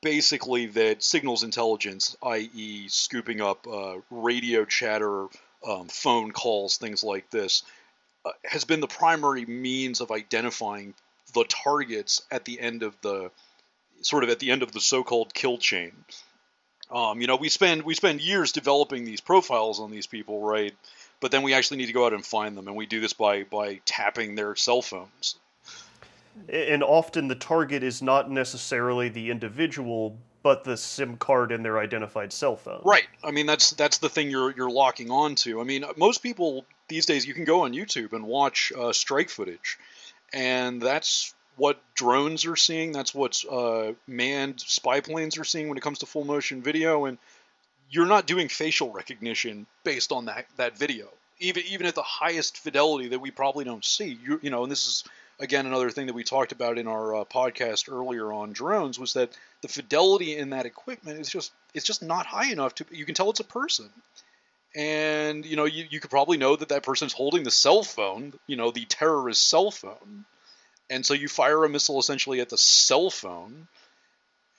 basically, 0.00 0.66
that 0.66 1.02
signals 1.02 1.42
intelligence, 1.42 2.16
i.e., 2.22 2.86
scooping 2.88 3.40
up 3.40 3.66
uh, 3.66 3.96
radio 4.10 4.64
chatter, 4.64 5.26
um, 5.66 5.88
phone 5.88 6.32
calls, 6.32 6.76
things 6.76 7.02
like 7.02 7.30
this, 7.30 7.62
has 8.44 8.64
been 8.64 8.80
the 8.80 8.88
primary 8.88 9.44
means 9.44 10.00
of 10.00 10.10
identifying 10.10 10.94
the 11.34 11.44
targets 11.44 12.22
at 12.30 12.44
the 12.44 12.60
end 12.60 12.82
of 12.82 13.00
the 13.00 13.30
sort 14.02 14.24
of 14.24 14.30
at 14.30 14.38
the 14.38 14.50
end 14.50 14.62
of 14.62 14.72
the 14.72 14.80
so-called 14.80 15.32
kill 15.32 15.58
chain. 15.58 15.92
Um, 16.90 17.20
you 17.20 17.26
know, 17.26 17.36
we 17.36 17.48
spend 17.48 17.82
we 17.82 17.94
spend 17.94 18.20
years 18.20 18.52
developing 18.52 19.04
these 19.04 19.20
profiles 19.20 19.80
on 19.80 19.90
these 19.90 20.06
people, 20.06 20.42
right? 20.42 20.74
But 21.20 21.30
then 21.30 21.42
we 21.42 21.54
actually 21.54 21.78
need 21.78 21.86
to 21.86 21.92
go 21.92 22.04
out 22.04 22.12
and 22.12 22.24
find 22.24 22.56
them, 22.56 22.66
and 22.66 22.76
we 22.76 22.86
do 22.86 23.00
this 23.00 23.12
by 23.12 23.44
by 23.44 23.80
tapping 23.86 24.34
their 24.34 24.54
cell 24.56 24.82
phones. 24.82 25.36
And 26.48 26.82
often 26.82 27.28
the 27.28 27.34
target 27.34 27.82
is 27.82 28.02
not 28.02 28.30
necessarily 28.30 29.08
the 29.08 29.30
individual, 29.30 30.16
but 30.42 30.64
the 30.64 30.76
SIM 30.76 31.16
card 31.16 31.52
in 31.52 31.62
their 31.62 31.78
identified 31.78 32.32
cell 32.32 32.56
phone. 32.56 32.82
Right. 32.84 33.06
I 33.22 33.30
mean, 33.30 33.46
that's 33.46 33.70
that's 33.70 33.98
the 33.98 34.08
thing 34.08 34.30
you're 34.30 34.50
you're 34.50 34.70
locking 34.70 35.10
onto. 35.10 35.60
I 35.60 35.64
mean, 35.64 35.84
most 35.96 36.22
people 36.22 36.64
these 36.92 37.06
days 37.06 37.26
you 37.26 37.34
can 37.34 37.44
go 37.44 37.62
on 37.62 37.72
YouTube 37.72 38.12
and 38.12 38.26
watch 38.26 38.72
uh, 38.78 38.92
strike 38.92 39.30
footage, 39.30 39.78
and 40.32 40.80
that's 40.80 41.34
what 41.56 41.80
drones 41.94 42.44
are 42.46 42.56
seeing. 42.56 42.92
That's 42.92 43.14
what 43.14 43.42
uh, 43.50 43.92
manned 44.06 44.60
spy 44.60 45.00
planes 45.00 45.38
are 45.38 45.44
seeing 45.44 45.68
when 45.68 45.78
it 45.78 45.82
comes 45.82 46.00
to 46.00 46.06
full 46.06 46.24
motion 46.24 46.62
video, 46.62 47.06
and 47.06 47.18
you're 47.90 48.06
not 48.06 48.26
doing 48.26 48.48
facial 48.48 48.92
recognition 48.92 49.66
based 49.84 50.12
on 50.12 50.26
that 50.26 50.46
that 50.56 50.76
video. 50.76 51.08
Even 51.40 51.62
even 51.68 51.86
at 51.86 51.94
the 51.94 52.02
highest 52.02 52.58
fidelity 52.58 53.08
that 53.08 53.20
we 53.20 53.30
probably 53.30 53.64
don't 53.64 53.84
see, 53.84 54.18
you 54.22 54.38
you 54.42 54.50
know, 54.50 54.62
and 54.62 54.70
this 54.70 54.86
is 54.86 55.04
again 55.40 55.64
another 55.64 55.90
thing 55.90 56.06
that 56.06 56.14
we 56.14 56.24
talked 56.24 56.52
about 56.52 56.78
in 56.78 56.86
our 56.86 57.14
uh, 57.14 57.24
podcast 57.24 57.90
earlier 57.90 58.32
on 58.32 58.52
drones 58.52 58.98
was 58.98 59.14
that 59.14 59.30
the 59.62 59.68
fidelity 59.68 60.36
in 60.36 60.50
that 60.50 60.66
equipment 60.66 61.18
is 61.18 61.30
just 61.30 61.52
it's 61.74 61.86
just 61.86 62.02
not 62.02 62.26
high 62.26 62.52
enough 62.52 62.74
to 62.74 62.84
you 62.90 63.06
can 63.06 63.14
tell 63.14 63.30
it's 63.30 63.40
a 63.40 63.44
person 63.44 63.90
and 64.74 65.44
you 65.44 65.56
know 65.56 65.64
you, 65.64 65.86
you 65.90 66.00
could 66.00 66.10
probably 66.10 66.36
know 66.36 66.56
that 66.56 66.70
that 66.70 66.82
person's 66.82 67.12
holding 67.12 67.42
the 67.42 67.50
cell 67.50 67.82
phone 67.82 68.32
you 68.46 68.56
know 68.56 68.70
the 68.70 68.84
terrorist 68.84 69.48
cell 69.48 69.70
phone. 69.70 70.24
And 70.90 71.06
so 71.06 71.14
you 71.14 71.28
fire 71.28 71.64
a 71.64 71.68
missile 71.70 71.98
essentially 71.98 72.40
at 72.40 72.50
the 72.50 72.58
cell 72.58 73.08
phone. 73.08 73.66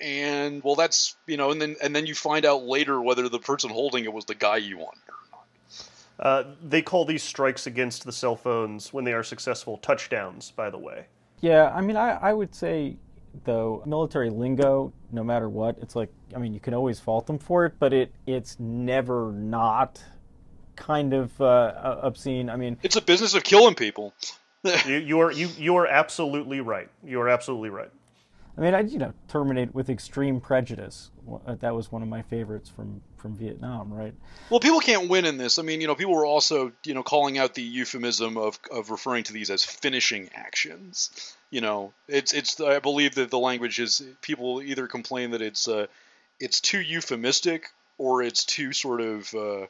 And 0.01 0.63
well 0.63 0.75
that's 0.75 1.15
you 1.27 1.37
know 1.37 1.51
and 1.51 1.61
then 1.61 1.75
and 1.81 1.95
then 1.95 2.05
you 2.05 2.15
find 2.15 2.45
out 2.45 2.63
later 2.63 3.01
whether 3.01 3.29
the 3.29 3.39
person 3.39 3.69
holding 3.69 4.03
it 4.03 4.13
was 4.13 4.25
the 4.25 4.35
guy 4.35 4.57
you 4.57 4.77
wanted 4.77 5.01
or 5.07 5.15
not. 5.31 5.43
Uh, 6.19 6.43
they 6.63 6.81
call 6.81 7.05
these 7.05 7.23
strikes 7.23 7.65
against 7.65 8.05
the 8.05 8.11
cell 8.11 8.35
phones 8.35 8.93
when 8.93 9.03
they 9.03 9.13
are 9.13 9.23
successful 9.23 9.77
touchdowns, 9.77 10.51
by 10.51 10.69
the 10.69 10.77
way. 10.77 11.05
Yeah, 11.41 11.73
I 11.75 11.81
mean, 11.81 11.97
I, 11.97 12.11
I 12.11 12.31
would 12.31 12.55
say, 12.55 12.95
though, 13.43 13.83
military 13.85 14.29
lingo, 14.29 14.93
no 15.11 15.23
matter 15.23 15.49
what, 15.49 15.77
it's 15.81 15.95
like, 15.95 16.11
I 16.35 16.39
mean, 16.39 16.53
you 16.53 16.59
can 16.59 16.73
always 16.73 16.99
fault 16.99 17.27
them 17.27 17.39
for 17.39 17.65
it, 17.65 17.73
but 17.79 17.93
it 17.93 18.11
it's 18.25 18.59
never 18.59 19.31
not 19.31 20.03
kind 20.75 21.13
of 21.13 21.39
uh, 21.41 21.99
obscene. 22.01 22.49
I 22.49 22.55
mean, 22.55 22.77
it's 22.83 22.95
a 22.95 23.01
business 23.01 23.33
of 23.33 23.43
killing 23.43 23.75
people 23.75 24.13
you, 24.63 24.95
you 24.95 25.19
are 25.19 25.31
you 25.31 25.49
you 25.57 25.75
are 25.75 25.87
absolutely 25.87 26.61
right. 26.61 26.89
You 27.03 27.21
are 27.21 27.29
absolutely 27.29 27.69
right. 27.69 27.91
I 28.57 28.61
mean, 28.61 28.73
I 28.73 28.81
you 28.81 28.99
know 28.99 29.13
terminate 29.27 29.73
with 29.73 29.89
extreme 29.89 30.39
prejudice. 30.39 31.09
Uh, 31.47 31.55
that 31.55 31.73
was 31.73 31.91
one 31.91 32.03
of 32.03 32.07
my 32.07 32.21
favorites 32.21 32.69
from 32.69 33.01
from 33.17 33.35
Vietnam, 33.35 33.91
right? 33.91 34.13
Well, 34.49 34.59
people 34.59 34.79
can't 34.79 35.09
win 35.09 35.25
in 35.25 35.37
this. 35.37 35.57
I 35.57 35.63
mean, 35.63 35.81
you 35.81 35.87
know, 35.87 35.95
people 35.95 36.13
were 36.13 36.25
also 36.25 36.71
you 36.83 36.93
know 36.93 37.03
calling 37.03 37.37
out 37.37 37.55
the 37.55 37.63
euphemism 37.63 38.37
of 38.37 38.59
of 38.71 38.91
referring 38.91 39.23
to 39.25 39.33
these 39.33 39.49
as 39.49 39.63
finishing 39.63 40.29
actions. 40.35 41.35
You 41.49 41.61
know, 41.61 41.93
it's 42.07 42.33
it's 42.33 42.59
I 42.59 42.79
believe 42.79 43.15
that 43.15 43.31
the 43.31 43.39
language 43.39 43.79
is 43.79 44.03
people 44.21 44.61
either 44.61 44.87
complain 44.87 45.31
that 45.31 45.41
it's 45.41 45.67
uh, 45.67 45.87
it's 46.39 46.61
too 46.61 46.79
euphemistic 46.79 47.69
or 47.97 48.21
it's 48.21 48.45
too 48.45 48.71
sort 48.73 49.01
of 49.01 49.33
uh, 49.33 49.65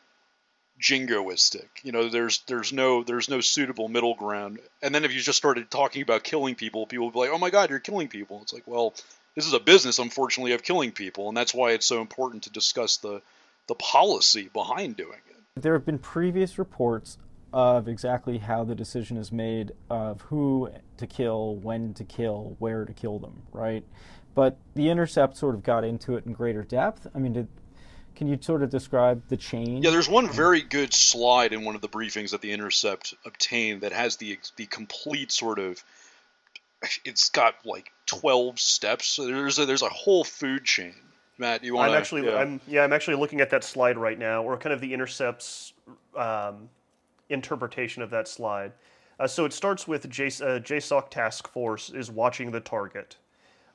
jingoistic. 0.82 1.68
You 1.84 1.92
know, 1.92 2.10
there's 2.10 2.44
there's 2.48 2.74
no 2.74 3.03
there's 3.03 3.30
no 3.30 3.42
suitable 3.42 3.88
middle 3.88 4.15
ground. 4.15 4.60
And 4.82 4.94
then 4.94 5.06
if 5.06 5.13
you 5.13 5.22
just 5.22 5.38
started 5.38 5.70
talking 5.70 6.01
about 6.01 6.24
killing 6.24 6.56
people, 6.56 6.86
people 6.86 7.08
would 7.08 7.13
be 7.13 7.20
like, 7.20 7.30
"Oh 7.32 7.38
my 7.38 7.50
God, 7.50 7.70
you're 7.70 7.80
killing 7.80 8.08
people." 8.08 8.42
It's 8.42 8.53
like, 8.53 8.68
well, 8.68 8.94
this 9.36 9.48
is 9.48 9.53
a 9.53 9.60
business, 9.60 10.00
unfortunately, 10.00 10.53
of 10.53 10.63
killing 10.63 10.92
people, 10.92 11.27
and 11.27 11.38
that's 11.38 11.53
why 11.53 11.72
it's 11.72 11.86
so 11.86 12.01
important 12.01 12.44
to 12.44 12.50
discuss 12.50 12.98
the 12.98 13.22
the 13.68 13.75
policy 13.75 14.50
behind 14.53 14.98
doing 14.98 15.20
it. 15.30 15.62
There 15.62 15.74
have 15.74 15.86
been 15.86 16.00
previous 16.00 16.58
reports 16.60 17.18
of 17.53 17.88
exactly 17.88 18.39
how 18.39 18.63
the 18.63 18.75
decision 18.75 19.15
is 19.15 19.32
made 19.32 19.72
of 19.89 20.22
who 20.22 20.70
to 20.98 21.08
kill, 21.08 21.56
when 21.58 21.94
to 21.94 22.03
kill, 22.03 22.56
where 22.60 22.84
to 22.84 22.94
kill 22.94 23.20
them, 23.20 23.44
right? 23.51 23.84
But 24.36 24.58
the 24.74 24.89
Intercept 24.89 25.38
sort 25.38 25.53
of 25.53 25.62
got 25.62 25.84
into 25.84 26.15
it 26.15 26.25
in 26.25 26.34
greater 26.34 26.63
depth. 26.63 27.06
I 27.13 27.20
mean, 27.20 27.34
did 27.34 27.48
can 28.15 28.27
you 28.27 28.38
sort 28.41 28.63
of 28.63 28.70
describe 28.70 29.22
the 29.27 29.38
change? 29.38 29.84
Yeah, 29.84 29.91
there's 29.91 30.10
one 30.10 30.29
very 30.29 30.62
good 30.62 30.93
slide 30.93 31.53
in 31.53 31.63
one 31.63 31.75
of 31.75 31.82
the 31.82 31.89
briefings 31.89 32.32
that 32.32 32.41
the 32.41 32.51
Intercept 32.51 33.13
obtained 33.25 33.82
that 33.82 33.91
has 33.91 34.17
the 34.17 34.39
the 34.55 34.65
complete 34.65 35.32
sort 35.32 35.60
of. 35.60 35.84
It's 37.05 37.29
got 37.29 37.55
like 37.65 37.91
12 38.08 38.60
steps. 38.60 39.08
So 39.08 39.25
there's 39.25 39.58
a, 39.58 39.65
there's 39.65 39.84
a 39.84 39.89
whole 39.89 40.25
food 40.25 40.65
chain. 40.65 40.96
Matt, 41.38 41.63
you 41.63 41.75
want? 41.75 41.91
I'm 41.91 41.98
actually, 41.98 42.25
yeah. 42.25 42.36
I'm 42.36 42.62
yeah, 42.67 42.84
I'm 42.84 42.93
actually 42.93 43.15
looking 43.15 43.41
at 43.41 43.50
that 43.51 43.63
slide 43.63 43.98
right 43.98 44.20
now, 44.20 44.43
or 44.43 44.58
kind 44.58 44.74
of 44.74 44.82
the 44.82 44.93
Intercept's 44.93 45.74
um, 46.15 46.70
interpretation 47.29 48.03
of 48.03 48.10
that 48.12 48.27
slide. 48.27 48.74
Uh, 49.20 49.27
so 49.27 49.46
it 49.46 49.53
starts 49.53 49.88
with 49.88 50.10
J, 50.10 50.27
uh, 50.27 50.60
JSOC 50.60 51.10
Task 51.10 51.48
Force 51.48 51.89
is 51.89 52.12
watching 52.12 52.51
the 52.51 52.60
target. 52.60 53.17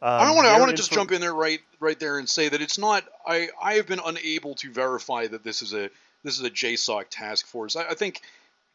Um, 0.01 0.11
I 0.11 0.31
want 0.33 0.47
to. 0.47 0.53
I 0.53 0.59
want 0.59 0.71
to 0.71 0.77
just 0.77 0.93
jump 0.93 1.11
in 1.11 1.21
there 1.21 1.35
right, 1.35 1.61
right 1.81 1.99
there, 1.99 2.19
and 2.19 2.29
say 2.29 2.49
that 2.49 2.61
it's 2.61 2.79
not. 2.79 3.05
I, 3.27 3.49
I 3.61 3.75
have 3.75 3.87
been 3.89 4.01
unable 4.05 4.55
to 4.57 4.73
verify 4.73 5.27
that 5.27 5.43
this 5.43 5.61
is 5.61 5.75
a 5.75 5.91
this 6.23 6.39
is 6.39 6.45
a 6.45 6.51
JSOC 6.51 7.07
task 7.11 7.47
force. 7.47 7.75
I, 7.75 7.89
I 7.89 7.95
think 7.95 8.23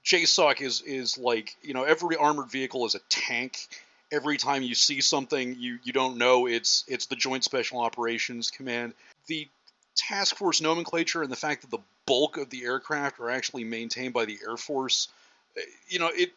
JSOC 0.06 0.62
is 0.62 0.82
is 0.82 1.18
like 1.18 1.56
you 1.62 1.74
know 1.74 1.84
every 1.84 2.18
armored 2.18 2.52
vehicle 2.52 2.86
is 2.86 2.96
a 2.96 3.00
tank. 3.10 3.68
Every 4.12 4.38
time 4.38 4.64
you 4.64 4.76
see 4.76 5.00
something 5.00 5.56
you 5.58 5.80
you 5.84 5.94
don't 5.94 6.18
know 6.18 6.46
it's 6.46 6.84
it's 6.88 7.06
the 7.06 7.16
Joint 7.16 7.46
Special 7.46 7.80
Operations 7.80 8.52
Command. 8.52 8.94
The 9.28 9.48
task 9.96 10.36
force 10.36 10.60
nomenclature 10.60 11.22
and 11.22 11.32
the 11.32 11.38
fact 11.38 11.62
that 11.62 11.72
the 11.72 11.84
bulk 12.06 12.38
of 12.38 12.50
the 12.50 12.66
aircraft 12.66 13.20
are 13.22 13.30
actually 13.30 13.64
maintained 13.64 14.14
by 14.14 14.26
the 14.26 14.38
Air 14.46 14.58
Force, 14.58 15.08
eh, 15.58 15.62
you 15.88 16.00
know 16.00 16.10
it 16.14 16.34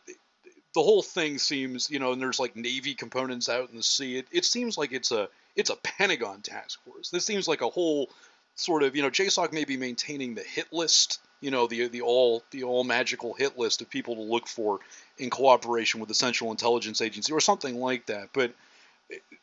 the 0.77 0.83
whole 0.83 1.03
thing 1.03 1.39
seems, 1.39 1.91
you 1.91 1.99
know, 1.99 2.13
and 2.13 2.21
there's 2.21 2.39
like 2.39 2.55
Navy 2.55 2.95
components 2.95 3.49
out 3.49 3.71
in 3.71 3.77
the 3.77 3.83
sea. 3.83 4.19
It, 4.19 4.27
it 4.31 4.45
seems 4.45 4.77
like 4.77 4.93
it's 4.93 5.11
a 5.11 5.31
it's 5.57 5.71
a 5.71 5.77
Pentagon 5.77 6.43
task 6.43 6.79
force. 6.85 7.09
This 7.09 7.25
seems 7.25 7.49
like 7.49 7.63
a 7.63 7.71
whole 7.71 8.11
sort 8.57 8.83
of, 8.83 8.95
you 8.95 9.01
know, 9.01 9.09
JSOC 9.09 9.55
may 9.55 9.65
be 9.65 9.79
maintaining 9.79 10.35
the 10.35 10.43
hit 10.43 10.71
list, 10.75 11.19
you 11.41 11.51
know, 11.51 11.67
the 11.67 11.89
the 11.89 12.03
all 12.03 12.43
the 12.51 12.65
all 12.65 12.85
magical 12.85 13.33
hit 13.33 13.59
list 13.59 13.81
of 13.81 13.89
people 13.89 14.17
to 14.17 14.21
look 14.21 14.47
for 14.47 14.81
in 15.17 15.31
cooperation 15.31 15.99
with 15.99 16.11
the 16.11 16.15
Central 16.15 16.51
Intelligence 16.51 17.01
Agency 17.01 17.33
or 17.33 17.41
something 17.41 17.81
like 17.81 18.05
that. 18.07 18.29
But 18.35 18.53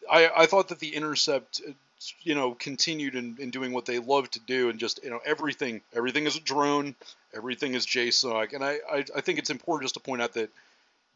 I, 0.10 0.30
I 0.38 0.46
thought 0.46 0.68
that 0.68 0.78
the 0.78 0.96
Intercept, 0.96 1.62
uh, 1.68 1.72
you 2.22 2.36
know, 2.36 2.54
continued 2.54 3.16
in, 3.16 3.38
in 3.40 3.50
doing 3.50 3.74
what 3.74 3.88
they 3.88 3.98
love 3.98 4.30
to 4.32 4.40
do 4.40 4.70
and 4.70 4.78
just, 4.78 5.04
you 5.04 5.10
know, 5.10 5.20
everything 5.26 5.82
everything 5.96 6.28
is 6.28 6.36
a 6.36 6.42
drone, 6.42 6.94
everything 7.34 7.74
is 7.74 7.88
JSOC, 7.88 8.54
and 8.54 8.64
I, 8.64 8.78
I, 8.92 9.06
I 9.16 9.22
think 9.22 9.40
it's 9.40 9.50
important 9.50 9.86
just 9.86 9.96
to 9.96 10.00
point 10.00 10.22
out 10.22 10.34
that 10.34 10.52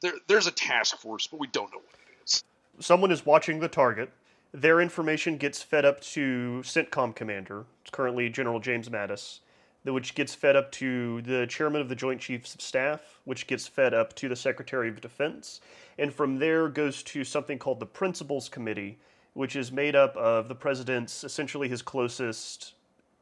there, 0.01 0.13
there's 0.27 0.47
a 0.47 0.51
task 0.51 0.97
force, 0.97 1.27
but 1.27 1.39
we 1.39 1.47
don't 1.47 1.71
know 1.71 1.79
what 1.79 1.95
it 1.95 2.23
is. 2.25 2.43
Someone 2.79 3.11
is 3.11 3.25
watching 3.25 3.59
the 3.59 3.67
target. 3.67 4.11
Their 4.53 4.81
information 4.81 5.37
gets 5.37 5.61
fed 5.61 5.85
up 5.85 6.01
to 6.01 6.61
CENTCOM 6.63 7.15
commander. 7.15 7.65
It's 7.81 7.91
currently 7.91 8.29
General 8.29 8.59
James 8.59 8.89
Mattis, 8.89 9.39
which 9.83 10.15
gets 10.15 10.33
fed 10.33 10.55
up 10.55 10.71
to 10.73 11.21
the 11.23 11.45
chairman 11.47 11.81
of 11.81 11.89
the 11.89 11.95
Joint 11.95 12.21
Chiefs 12.21 12.55
of 12.55 12.61
Staff, 12.61 13.19
which 13.25 13.47
gets 13.47 13.67
fed 13.67 13.93
up 13.93 14.13
to 14.15 14.29
the 14.29 14.35
Secretary 14.35 14.89
of 14.89 15.01
Defense, 15.01 15.61
and 15.97 16.13
from 16.13 16.37
there 16.39 16.69
goes 16.69 17.03
to 17.03 17.23
something 17.23 17.59
called 17.59 17.79
the 17.79 17.85
Principals 17.85 18.49
Committee, 18.49 18.97
which 19.33 19.55
is 19.55 19.71
made 19.71 19.95
up 19.95 20.15
of 20.15 20.47
the 20.47 20.55
president's 20.55 21.23
essentially 21.23 21.67
his 21.67 21.81
closest 21.81 22.73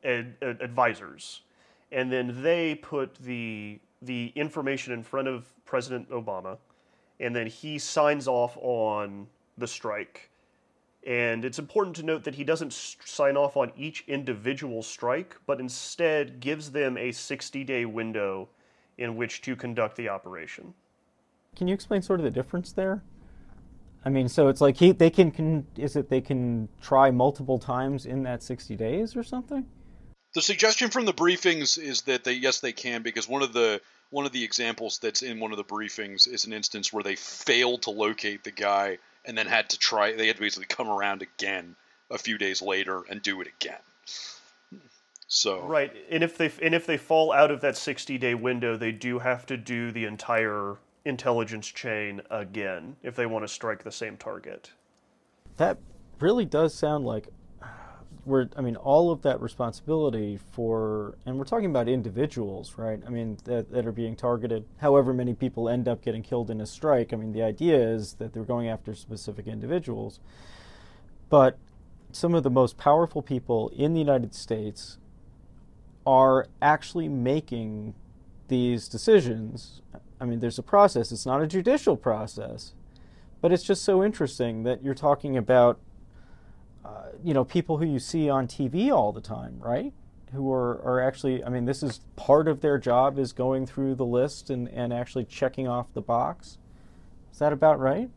ad- 0.04 0.36
ad- 0.42 0.62
advisors, 0.62 1.42
and 1.92 2.12
then 2.12 2.42
they 2.44 2.76
put 2.76 3.16
the 3.16 3.80
the 4.02 4.32
information 4.36 4.94
in 4.94 5.02
front 5.02 5.28
of 5.28 5.48
President 5.66 6.10
Obama, 6.12 6.58
and 7.20 7.36
then 7.36 7.48
he 7.48 7.78
signs 7.78 8.28
off 8.28 8.58
on 8.58 9.28
the 9.58 9.68
strike. 9.68 10.30
And 11.06 11.46
it's 11.46 11.60
important 11.60 11.96
to 11.98 12.04
note 12.04 12.24
that 12.24 12.36
he 12.36 12.44
doesn't 12.44 12.74
sign 12.74 13.38
off 13.38 13.56
on 13.56 13.72
each 13.78 14.04
individual 14.08 14.82
strike, 14.82 15.36
but 15.46 15.60
instead 15.60 16.40
gives 16.40 16.72
them 16.72 16.98
a 16.98 17.12
60 17.12 17.64
day 17.64 17.86
window 17.86 18.50
in 18.98 19.16
which 19.16 19.42
to 19.42 19.56
conduct 19.56 19.98
the 19.98 20.10
operation. 20.10 20.74
Can 21.56 21.68
you 21.68 21.74
explain 21.74 22.02
sort 22.02 22.20
of 22.20 22.24
the 22.24 22.32
difference 22.32 22.72
there? 22.72 23.04
I 24.04 24.10
mean, 24.10 24.30
so 24.30 24.48
it's 24.48 24.62
like 24.62 24.78
he 24.78 24.92
they 24.92 25.10
can, 25.10 25.32
can 25.32 25.66
is 25.78 25.96
it 25.96 26.10
they 26.10 26.22
can 26.22 26.70
try 26.82 27.12
multiple 27.12 27.60
times 27.60 28.06
in 28.06 28.24
that 28.24 28.44
60 28.44 28.76
days 28.76 29.16
or 29.16 29.24
something? 29.24 29.66
The 30.34 30.42
suggestion 30.42 30.90
from 30.90 31.06
the 31.06 31.14
briefings 31.14 31.82
is 31.82 32.02
that 32.04 32.24
they 32.24 32.34
yes 32.34 32.60
they 32.60 32.74
can 32.74 33.02
because 33.02 33.28
one 33.28 33.42
of 33.42 33.54
the 33.54 33.82
one 34.10 34.26
of 34.26 34.32
the 34.32 34.44
examples 34.44 35.00
that's 35.00 35.22
in 35.22 35.40
one 35.40 35.52
of 35.52 35.58
the 35.58 35.64
briefings 35.64 36.28
is 36.32 36.46
an 36.46 36.54
instance 36.54 36.94
where 36.94 37.04
they 37.04 37.16
failed 37.16 37.84
to 37.84 37.92
locate 37.92 38.44
the 38.44 38.52
guy 38.52 38.98
and 39.26 39.38
then 39.38 39.48
had 39.48 39.70
to 39.70 39.80
try 39.80 40.16
they 40.16 40.28
had 40.28 40.36
to 40.36 40.42
basically 40.42 40.68
come 40.68 40.90
around 40.90 41.22
again 41.22 41.76
a 42.12 42.18
few 42.18 42.38
days 42.38 42.62
later 42.62 43.02
and 43.10 43.22
do 43.22 43.42
it 43.42 43.48
again. 43.48 43.80
So. 45.28 45.64
Right 45.64 45.92
and 46.10 46.24
if 46.24 46.38
they 46.38 46.52
and 46.62 46.76
if 46.76 46.86
they 46.86 46.98
fall 46.98 47.32
out 47.32 47.52
of 47.52 47.62
that 47.62 47.76
60 47.76 48.18
day 48.18 48.36
window 48.36 48.78
they 48.78 48.92
do 48.92 49.20
have 49.20 49.46
to 49.48 49.58
do 49.58 49.92
the 49.92 50.06
entire 50.06 50.78
intelligence 51.04 51.68
chain 51.68 52.22
again 52.30 52.96
if 53.04 53.16
they 53.16 53.26
want 53.26 53.44
to 53.44 53.48
strike 53.48 53.84
the 53.84 53.92
same 53.92 54.18
target. 54.18 54.72
That 55.58 55.78
really 56.20 56.46
does 56.46 56.74
sound 56.74 57.06
like 57.06 57.28
we're 58.26 58.50
I 58.58 58.62
mean 58.62 58.76
all 58.76 59.12
of 59.12 59.22
that 59.22 59.40
responsibility 59.40 60.40
for 60.52 61.18
and 61.26 61.38
we're 61.38 61.46
talking 61.46 61.70
about 61.70 61.88
individuals, 61.88 62.76
right? 62.78 63.02
I 63.06 63.10
mean 63.10 63.38
that, 63.46 63.72
that 63.72 63.86
are 63.86 63.92
being 63.92 64.16
targeted. 64.16 64.66
However 64.78 65.14
many 65.14 65.34
people 65.34 65.70
end 65.70 65.88
up 65.88 66.02
getting 66.02 66.24
killed 66.24 66.50
in 66.50 66.60
a 66.60 66.66
strike. 66.66 67.14
I 67.14 67.16
mean 67.16 67.34
the 67.34 67.44
idea 67.44 67.78
is 67.78 68.14
that 68.16 68.34
they're 68.34 68.44
going 68.44 68.68
after 68.68 68.94
specific 68.96 69.48
individuals. 69.48 70.20
But 71.30 71.58
some 72.12 72.34
of 72.34 72.44
the 72.44 72.50
most 72.50 72.78
powerful 72.78 73.22
people 73.22 73.70
in 73.76 73.94
the 73.94 74.00
United 74.00 74.34
States 74.34 74.98
are 76.06 76.48
actually 76.62 77.10
making 77.10 77.94
these 78.48 78.88
decisions. 78.88 79.82
I 80.20 80.26
mean, 80.26 80.40
there's 80.40 80.60
a 80.60 80.64
process. 80.64 81.12
It's 81.12 81.26
not 81.26 81.42
a 81.42 81.48
judicial 81.48 81.98
process, 81.98 82.74
but 83.42 83.52
it's 83.52 83.64
just 83.64 83.84
so 83.84 84.04
interesting 84.04 84.64
that 84.64 84.84
you're 84.84 84.94
talking 84.94 85.36
about, 85.36 85.80
you 87.26 87.34
know, 87.34 87.44
people 87.44 87.80
who 87.80 87.86
you 87.86 87.98
see 87.98 88.30
on 88.30 88.48
TV 88.48 88.92
all 88.92 89.12
the 89.12 89.20
time, 89.20 89.58
right? 89.60 89.92
Who 90.32 90.52
are, 90.54 90.80
are 90.84 91.02
actually, 91.02 91.44
I 91.44 91.50
mean, 91.50 91.66
this 91.66 91.82
is 91.82 92.02
part 92.16 92.48
of 92.48 92.62
their 92.62 92.78
job 92.78 93.18
is 93.18 93.34
going 93.34 93.66
through 93.66 93.96
the 93.96 94.06
list 94.06 94.52
and, 94.52 94.70
and 94.70 94.94
actually 94.94 95.26
checking 95.26 95.68
off 95.68 95.92
the 95.94 96.02
box. 96.02 96.60
Is 97.34 97.40
that 97.40 97.52
about 97.52 97.80
right? 97.80 98.12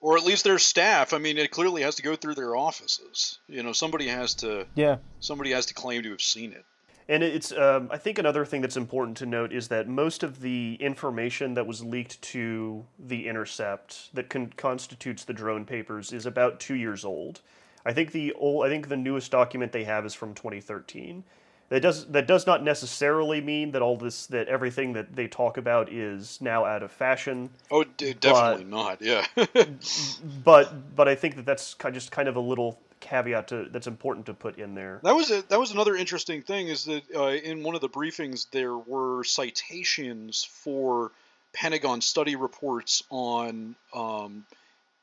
Or 0.00 0.18
at 0.18 0.24
least 0.24 0.44
their 0.44 0.58
staff. 0.58 1.14
I 1.14 1.18
mean, 1.18 1.38
it 1.38 1.50
clearly 1.50 1.80
has 1.80 1.94
to 1.94 2.02
go 2.02 2.14
through 2.14 2.34
their 2.34 2.54
offices. 2.54 3.38
You 3.48 3.62
know, 3.62 3.72
somebody 3.72 4.08
has 4.08 4.34
to. 4.34 4.66
Yeah. 4.74 4.98
Somebody 5.20 5.52
has 5.52 5.66
to 5.66 5.74
claim 5.74 6.02
to 6.02 6.10
have 6.10 6.20
seen 6.20 6.52
it. 6.52 6.64
And 7.08 7.22
it's, 7.22 7.52
um, 7.52 7.88
I 7.90 7.96
think, 7.96 8.18
another 8.18 8.44
thing 8.44 8.60
that's 8.60 8.76
important 8.76 9.16
to 9.18 9.26
note 9.26 9.52
is 9.52 9.68
that 9.68 9.88
most 9.88 10.22
of 10.22 10.40
the 10.40 10.76
information 10.80 11.54
that 11.54 11.66
was 11.66 11.82
leaked 11.82 12.20
to 12.22 12.84
the 12.98 13.28
Intercept 13.28 14.12
that 14.14 14.28
con- 14.28 14.52
constitutes 14.56 15.24
the 15.24 15.32
drone 15.32 15.64
papers 15.64 16.12
is 16.12 16.26
about 16.26 16.60
two 16.60 16.74
years 16.74 17.04
old. 17.04 17.40
I 17.86 17.92
think 17.92 18.12
the 18.12 18.32
old, 18.32 18.66
I 18.66 18.68
think 18.68 18.88
the 18.88 18.96
newest 18.96 19.30
document 19.30 19.72
they 19.72 19.84
have 19.84 20.04
is 20.04 20.12
from 20.12 20.34
2013. 20.34 21.22
That 21.68 21.80
does 21.80 22.06
that 22.08 22.28
does 22.28 22.46
not 22.46 22.62
necessarily 22.62 23.40
mean 23.40 23.72
that 23.72 23.82
all 23.82 23.96
this 23.96 24.26
that 24.26 24.46
everything 24.48 24.92
that 24.92 25.16
they 25.16 25.26
talk 25.26 25.56
about 25.56 25.90
is 25.92 26.40
now 26.40 26.64
out 26.64 26.82
of 26.82 26.92
fashion. 26.92 27.50
Oh, 27.70 27.82
d- 27.82 28.12
definitely 28.14 28.64
but, 28.64 28.70
not. 28.70 29.02
Yeah. 29.02 29.26
but 30.44 30.94
but 30.94 31.08
I 31.08 31.14
think 31.14 31.36
that 31.36 31.44
that's 31.44 31.74
just 31.92 32.12
kind 32.12 32.28
of 32.28 32.36
a 32.36 32.40
little 32.40 32.78
caveat 33.00 33.48
to, 33.48 33.68
that's 33.70 33.86
important 33.86 34.26
to 34.26 34.34
put 34.34 34.58
in 34.58 34.74
there. 34.74 35.00
That 35.02 35.14
was 35.14 35.30
a, 35.30 35.42
that 35.42 35.58
was 35.58 35.72
another 35.72 35.96
interesting 35.96 36.42
thing 36.42 36.68
is 36.68 36.84
that 36.84 37.02
uh, 37.14 37.26
in 37.26 37.62
one 37.62 37.74
of 37.74 37.80
the 37.80 37.88
briefings 37.88 38.48
there 38.50 38.76
were 38.76 39.24
citations 39.24 40.44
for 40.44 41.10
Pentagon 41.52 42.00
study 42.00 42.36
reports 42.36 43.02
on 43.10 43.74
um, 43.94 44.44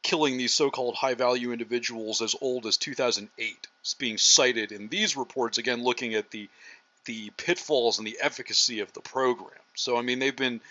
killing 0.03 0.37
these 0.37 0.53
so-called 0.53 0.95
high-value 0.95 1.51
individuals 1.51 2.21
as 2.21 2.35
old 2.41 2.65
as 2.65 2.77
2008. 2.77 3.67
It's 3.81 3.93
being 3.95 4.17
cited 4.17 4.71
in 4.71 4.89
these 4.89 5.17
reports 5.17 5.57
again, 5.57 5.83
looking 5.83 6.13
at 6.13 6.29
the 6.31 6.49
the 7.05 7.31
pitfalls 7.35 7.97
and 7.97 8.07
the 8.07 8.17
efficacy 8.21 8.79
of 8.79 8.93
the 8.93 9.01
program. 9.01 9.59
So 9.75 9.97
I 9.97 10.01
mean, 10.01 10.19
they've 10.19 10.35
been 10.35 10.61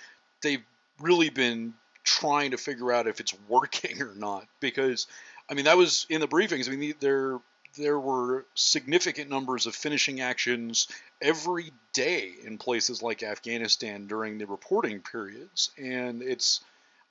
they've 0.42 0.62
really 1.00 1.30
been 1.30 1.74
trying 2.04 2.52
to 2.52 2.56
figure 2.56 2.92
out 2.92 3.06
if 3.06 3.20
it's 3.20 3.34
working 3.48 4.02
or 4.02 4.14
not 4.14 4.46
because 4.60 5.06
I 5.48 5.54
mean 5.54 5.64
that 5.64 5.76
was 5.76 6.06
in 6.08 6.20
the 6.20 6.28
briefings. 6.28 6.68
I 6.68 6.76
mean 6.76 6.94
there 7.00 7.38
there 7.76 7.98
were 7.98 8.44
significant 8.54 9.30
numbers 9.30 9.66
of 9.66 9.74
finishing 9.74 10.20
actions 10.20 10.88
every 11.22 11.72
day 11.94 12.32
in 12.44 12.58
places 12.58 13.02
like 13.02 13.22
Afghanistan 13.22 14.06
during 14.06 14.38
the 14.38 14.46
reporting 14.46 15.00
periods, 15.00 15.70
and 15.78 16.22
it's 16.22 16.60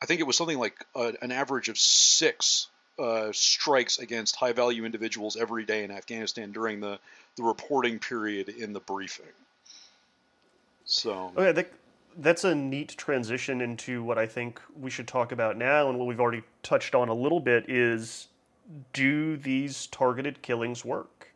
I 0.02 0.06
think 0.06 0.20
it 0.20 0.28
was 0.28 0.36
something 0.36 0.58
like 0.58 0.86
uh, 0.96 1.12
an 1.22 1.32
average 1.32 1.70
of 1.70 1.78
six 1.78 2.68
uh, 2.98 3.32
strikes 3.32 4.00
against 4.00 4.36
high 4.36 4.54
value 4.54 4.86
individuals 4.86 5.38
every 5.38 5.64
day 5.64 5.84
in 5.84 5.92
Afghanistan 5.92 6.52
during 6.52 6.80
the, 6.80 7.00
the 7.36 7.44
reporting 7.44 8.00
period 8.00 8.50
in 8.50 8.74
the 8.74 8.80
briefing. 8.80 9.26
So 10.86 11.32
okay, 11.38 11.52
that, 11.52 11.72
that's 12.18 12.44
a 12.44 12.56
neat 12.56 12.96
transition 12.98 13.62
into 13.62 14.04
what 14.04 14.18
I 14.18 14.26
think 14.26 14.60
we 14.80 14.90
should 14.90 15.08
talk 15.08 15.32
about 15.32 15.58
now, 15.58 15.90
and 15.90 15.98
what 15.98 16.08
we've 16.08 16.20
already 16.20 16.44
touched 16.64 16.96
on 16.96 17.08
a 17.08 17.14
little 17.14 17.40
bit 17.40 17.70
is: 17.70 18.28
Do 18.94 19.38
these 19.38 19.88
targeted 19.88 20.42
killings 20.42 20.84
work? 20.84 21.32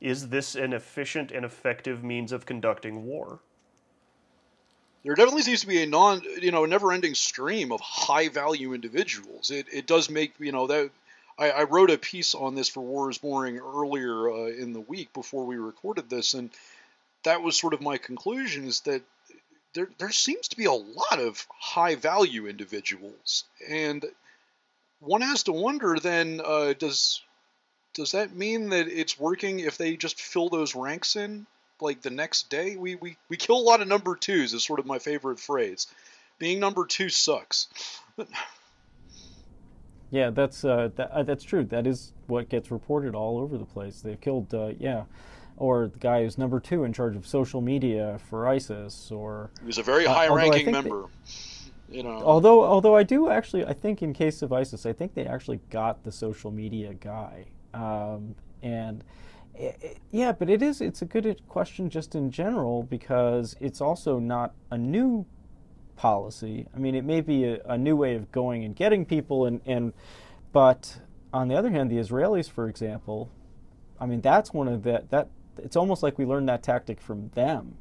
Is 0.00 0.28
this 0.28 0.54
an 0.54 0.72
efficient 0.72 1.30
and 1.30 1.44
effective 1.44 2.02
means 2.02 2.32
of 2.32 2.46
conducting 2.46 3.04
war? 3.04 3.40
There 5.04 5.14
definitely 5.14 5.42
seems 5.42 5.60
to 5.60 5.66
be 5.66 5.82
a 5.82 5.86
non, 5.86 6.22
you 6.40 6.50
know, 6.50 6.64
never-ending 6.64 7.14
stream 7.14 7.72
of 7.72 7.80
high-value 7.80 8.72
individuals. 8.72 9.50
It, 9.50 9.66
it 9.72 9.86
does 9.86 10.08
make, 10.08 10.32
you 10.38 10.52
know, 10.52 10.66
that 10.66 10.90
I, 11.38 11.50
I 11.50 11.62
wrote 11.64 11.90
a 11.90 11.98
piece 11.98 12.34
on 12.34 12.54
this 12.54 12.68
for 12.68 12.80
War 12.80 13.10
is 13.10 13.18
Boring 13.18 13.58
earlier 13.58 14.30
uh, 14.30 14.46
in 14.46 14.72
the 14.72 14.80
week 14.80 15.12
before 15.12 15.44
we 15.44 15.56
recorded 15.56 16.08
this, 16.08 16.34
and 16.34 16.50
that 17.24 17.42
was 17.42 17.58
sort 17.58 17.74
of 17.74 17.80
my 17.80 17.98
conclusion 17.98 18.66
is 18.66 18.80
that 18.80 19.02
there 19.74 19.88
there 19.98 20.10
seems 20.10 20.48
to 20.48 20.56
be 20.56 20.66
a 20.66 20.72
lot 20.72 21.18
of 21.18 21.46
high-value 21.58 22.46
individuals, 22.46 23.44
and 23.68 24.04
one 25.00 25.20
has 25.20 25.42
to 25.44 25.52
wonder 25.52 25.98
then, 25.98 26.40
uh, 26.44 26.72
does 26.72 27.20
does 27.94 28.12
that 28.12 28.34
mean 28.34 28.70
that 28.70 28.88
it's 28.88 29.20
working 29.20 29.60
if 29.60 29.76
they 29.76 29.96
just 29.96 30.20
fill 30.20 30.48
those 30.48 30.74
ranks 30.74 31.16
in? 31.16 31.46
Like 31.80 32.02
the 32.02 32.10
next 32.10 32.50
day. 32.50 32.76
We, 32.76 32.94
we, 32.96 33.16
we 33.28 33.36
kill 33.36 33.56
a 33.56 33.62
lot 33.62 33.80
of 33.80 33.88
number 33.88 34.16
twos 34.16 34.54
is 34.54 34.64
sort 34.64 34.78
of 34.78 34.86
my 34.86 34.98
favorite 34.98 35.40
phrase. 35.40 35.86
Being 36.38 36.60
number 36.60 36.84
two 36.86 37.08
sucks. 37.08 37.68
yeah, 40.10 40.30
that's 40.30 40.64
uh, 40.64 40.90
that, 40.96 41.10
uh, 41.10 41.22
that's 41.22 41.44
true. 41.44 41.64
That 41.64 41.86
is 41.86 42.12
what 42.26 42.48
gets 42.48 42.70
reported 42.70 43.14
all 43.14 43.38
over 43.38 43.56
the 43.56 43.64
place. 43.64 44.00
They've 44.00 44.20
killed, 44.20 44.52
uh, 44.52 44.72
yeah, 44.78 45.04
or 45.56 45.88
the 45.88 45.98
guy 45.98 46.22
who's 46.24 46.38
number 46.38 46.60
two 46.60 46.84
in 46.84 46.92
charge 46.92 47.16
of 47.16 47.26
social 47.26 47.60
media 47.60 48.18
for 48.28 48.48
ISIS, 48.48 49.10
or 49.12 49.50
he 49.60 49.66
was 49.66 49.78
a 49.78 49.82
very 49.82 50.06
uh, 50.06 50.12
high-ranking 50.12 50.70
member. 50.70 51.06
They, 51.88 51.98
you 51.98 52.02
know. 52.02 52.20
Although, 52.22 52.64
although 52.64 52.96
I 52.96 53.04
do 53.04 53.30
actually, 53.30 53.64
I 53.64 53.72
think 53.72 54.02
in 54.02 54.12
case 54.12 54.42
of 54.42 54.52
ISIS, 54.52 54.86
I 54.86 54.92
think 54.92 55.14
they 55.14 55.26
actually 55.26 55.60
got 55.70 56.02
the 56.02 56.10
social 56.10 56.50
media 56.50 56.94
guy, 56.94 57.46
um, 57.72 58.34
and 58.62 59.04
yeah, 60.10 60.32
but 60.32 60.50
it 60.50 60.62
is. 60.62 60.80
It's 60.80 61.02
a 61.02 61.04
good 61.04 61.26
uh, 61.26 61.34
question 61.48 61.90
just 61.90 62.14
in 62.14 62.30
general 62.30 62.82
because 62.82 63.56
it's 63.60 63.80
also 63.80 64.18
not 64.18 64.54
a 64.70 64.78
new 64.78 65.26
policy. 65.96 66.66
I 66.74 66.78
mean, 66.78 66.94
it 66.94 67.04
may 67.04 67.20
be 67.20 67.44
a, 67.44 67.60
a 67.64 67.78
new 67.78 67.96
way 67.96 68.14
of 68.14 68.32
going 68.32 68.64
and 68.64 68.74
getting 68.74 69.04
people, 69.04 69.46
and, 69.46 69.60
and 69.64 69.92
but 70.52 70.98
on 71.32 71.48
the 71.48 71.56
other 71.56 71.70
hand, 71.70 71.90
the 71.90 71.96
Israelis, 71.96 72.50
for 72.50 72.68
example, 72.68 73.30
I 74.00 74.06
mean, 74.06 74.20
that's 74.20 74.52
one 74.52 74.68
of 74.68 74.82
the 74.82 75.04
that. 75.10 75.28
It's 75.58 75.76
almost 75.76 76.02
like 76.02 76.18
we 76.18 76.24
learned 76.24 76.48
that 76.48 76.64
tactic 76.64 77.00
from 77.00 77.30
them. 77.34 77.76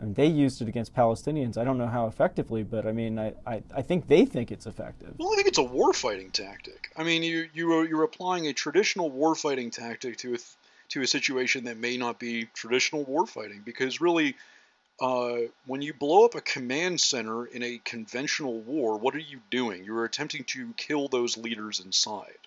I 0.00 0.04
mean, 0.04 0.14
they 0.14 0.26
used 0.26 0.62
it 0.62 0.68
against 0.68 0.94
Palestinians. 0.94 1.58
I 1.58 1.64
don't 1.64 1.76
know 1.78 1.86
how 1.86 2.06
effectively, 2.06 2.62
but 2.62 2.86
I 2.86 2.92
mean, 2.92 3.18
I, 3.18 3.34
I, 3.46 3.62
I 3.74 3.82
think 3.82 4.08
they 4.08 4.24
think 4.24 4.50
it's 4.50 4.66
effective. 4.66 5.14
Well, 5.18 5.32
I 5.32 5.36
think 5.36 5.46
it's 5.46 5.58
a 5.58 5.62
warfighting 5.62 6.32
tactic. 6.32 6.90
I 6.96 7.04
mean, 7.04 7.22
you 7.22 7.48
you 7.52 7.82
you're 7.84 8.02
applying 8.02 8.48
a 8.48 8.52
traditional 8.52 9.10
warfighting 9.10 9.70
tactic 9.70 10.16
to 10.18 10.34
a 10.34 10.38
to 10.92 11.02
a 11.02 11.06
situation 11.06 11.64
that 11.64 11.78
may 11.78 11.96
not 11.96 12.18
be 12.18 12.44
traditional 12.54 13.04
warfighting. 13.04 13.64
Because 13.64 14.00
really, 14.00 14.36
uh, 15.00 15.38
when 15.66 15.80
you 15.80 15.94
blow 15.94 16.24
up 16.24 16.34
a 16.34 16.40
command 16.40 17.00
center 17.00 17.46
in 17.46 17.62
a 17.62 17.80
conventional 17.84 18.60
war, 18.60 18.98
what 18.98 19.14
are 19.14 19.20
you 19.20 19.40
doing? 19.50 19.84
You 19.84 19.96
are 19.96 20.04
attempting 20.04 20.44
to 20.44 20.72
kill 20.76 21.08
those 21.08 21.36
leaders 21.36 21.80
inside. 21.80 22.38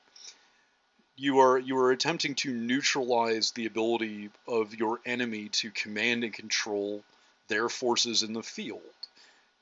You 1.18 1.40
are 1.40 1.58
you 1.58 1.78
are 1.78 1.92
attempting 1.92 2.36
to 2.36 2.54
neutralize 2.54 3.52
the 3.52 3.66
ability 3.66 4.30
of 4.48 4.76
your 4.76 5.00
enemy 5.06 5.50
to 5.50 5.72
command 5.72 6.24
and 6.24 6.34
control 6.34 7.04
their 7.48 7.70
forces 7.70 8.22
in 8.22 8.34
the 8.34 8.44
field. 8.44 8.82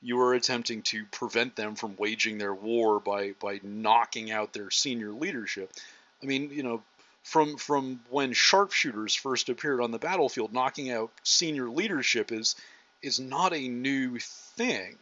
You 0.02 0.20
are 0.20 0.34
attempting 0.34 0.82
to 0.82 1.06
prevent 1.06 1.56
them 1.56 1.76
from 1.76 1.96
waging 1.96 2.38
their 2.38 2.52
war 2.52 3.00
by 3.00 3.32
by 3.40 3.60
knocking 3.62 4.30
out 4.30 4.52
their 4.52 4.70
senior 4.70 5.12
leadership. 5.12 5.72
I 6.22 6.26
mean, 6.26 6.50
you 6.50 6.62
know, 6.62 6.82
from 7.24 7.56
from 7.56 8.00
when 8.10 8.32
sharpshooters 8.32 9.14
first 9.14 9.48
appeared 9.48 9.80
on 9.80 9.90
the 9.90 9.98
battlefield, 9.98 10.52
knocking 10.52 10.92
out 10.92 11.10
senior 11.24 11.68
leadership 11.68 12.30
is 12.30 12.54
is 13.02 13.18
not 13.18 13.52
a 13.52 13.68
new 13.68 14.18
thing. 14.18 14.96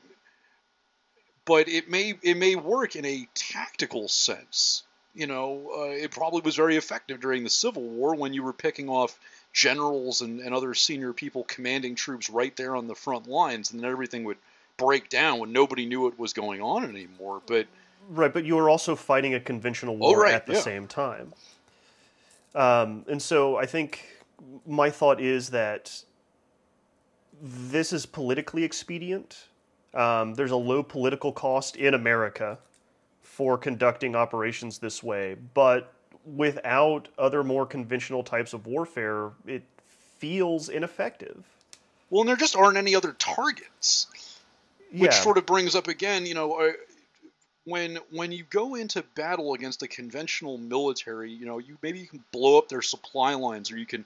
But 1.44 1.68
it 1.68 1.90
may 1.90 2.14
it 2.22 2.36
may 2.36 2.54
work 2.54 2.96
in 2.96 3.04
a 3.04 3.28
tactical 3.34 4.08
sense. 4.08 4.84
You 5.14 5.26
know, 5.26 5.70
uh, 5.76 5.90
it 5.90 6.10
probably 6.10 6.40
was 6.40 6.56
very 6.56 6.76
effective 6.76 7.20
during 7.20 7.44
the 7.44 7.50
Civil 7.50 7.82
War 7.82 8.14
when 8.14 8.32
you 8.32 8.42
were 8.42 8.54
picking 8.54 8.88
off 8.88 9.18
generals 9.52 10.22
and, 10.22 10.40
and 10.40 10.54
other 10.54 10.72
senior 10.72 11.12
people 11.12 11.44
commanding 11.44 11.96
troops 11.96 12.30
right 12.30 12.56
there 12.56 12.74
on 12.74 12.86
the 12.86 12.94
front 12.94 13.26
lines, 13.26 13.72
and 13.72 13.80
then 13.80 13.90
everything 13.90 14.24
would 14.24 14.38
break 14.78 15.10
down 15.10 15.38
when 15.38 15.52
nobody 15.52 15.84
knew 15.84 16.02
what 16.02 16.18
was 16.18 16.32
going 16.32 16.62
on 16.62 16.84
anymore. 16.84 17.42
But 17.46 17.66
right, 18.08 18.32
but 18.32 18.44
you 18.44 18.54
were 18.56 18.70
also 18.70 18.96
fighting 18.96 19.34
a 19.34 19.40
conventional 19.40 19.96
war 19.96 20.20
oh, 20.20 20.22
right, 20.22 20.34
at 20.34 20.46
the 20.46 20.54
yeah. 20.54 20.60
same 20.60 20.86
time. 20.86 21.34
Um, 22.54 23.04
and 23.08 23.20
so 23.20 23.56
I 23.56 23.66
think 23.66 24.04
my 24.66 24.90
thought 24.90 25.20
is 25.20 25.50
that 25.50 26.04
this 27.40 27.92
is 27.92 28.06
politically 28.06 28.64
expedient. 28.64 29.46
Um, 29.94 30.34
there's 30.34 30.50
a 30.50 30.56
low 30.56 30.82
political 30.82 31.32
cost 31.32 31.76
in 31.76 31.94
America 31.94 32.58
for 33.22 33.58
conducting 33.58 34.14
operations 34.14 34.78
this 34.78 35.02
way, 35.02 35.36
but 35.54 35.92
without 36.24 37.08
other 37.18 37.42
more 37.42 37.66
conventional 37.66 38.22
types 38.22 38.52
of 38.52 38.66
warfare, 38.66 39.30
it 39.46 39.62
feels 40.18 40.68
ineffective. 40.68 41.44
Well, 42.10 42.20
and 42.20 42.28
there 42.28 42.36
just 42.36 42.56
aren't 42.56 42.76
any 42.76 42.94
other 42.94 43.12
targets. 43.12 44.06
Which 44.92 45.12
yeah. 45.12 45.20
sort 45.22 45.38
of 45.38 45.46
brings 45.46 45.74
up 45.74 45.88
again, 45.88 46.26
you 46.26 46.34
know, 46.34 46.52
uh, 46.52 46.72
when 47.64 47.98
when 48.10 48.32
you 48.32 48.44
go 48.50 48.74
into 48.74 49.02
battle 49.14 49.54
against 49.54 49.82
a 49.82 49.88
conventional 49.88 50.58
military, 50.58 51.30
you 51.30 51.46
know, 51.46 51.58
you 51.58 51.78
maybe 51.82 52.00
you 52.00 52.06
can 52.06 52.24
blow 52.32 52.58
up 52.58 52.68
their 52.68 52.82
supply 52.82 53.34
lines 53.34 53.70
or 53.70 53.78
you 53.78 53.86
can 53.86 54.04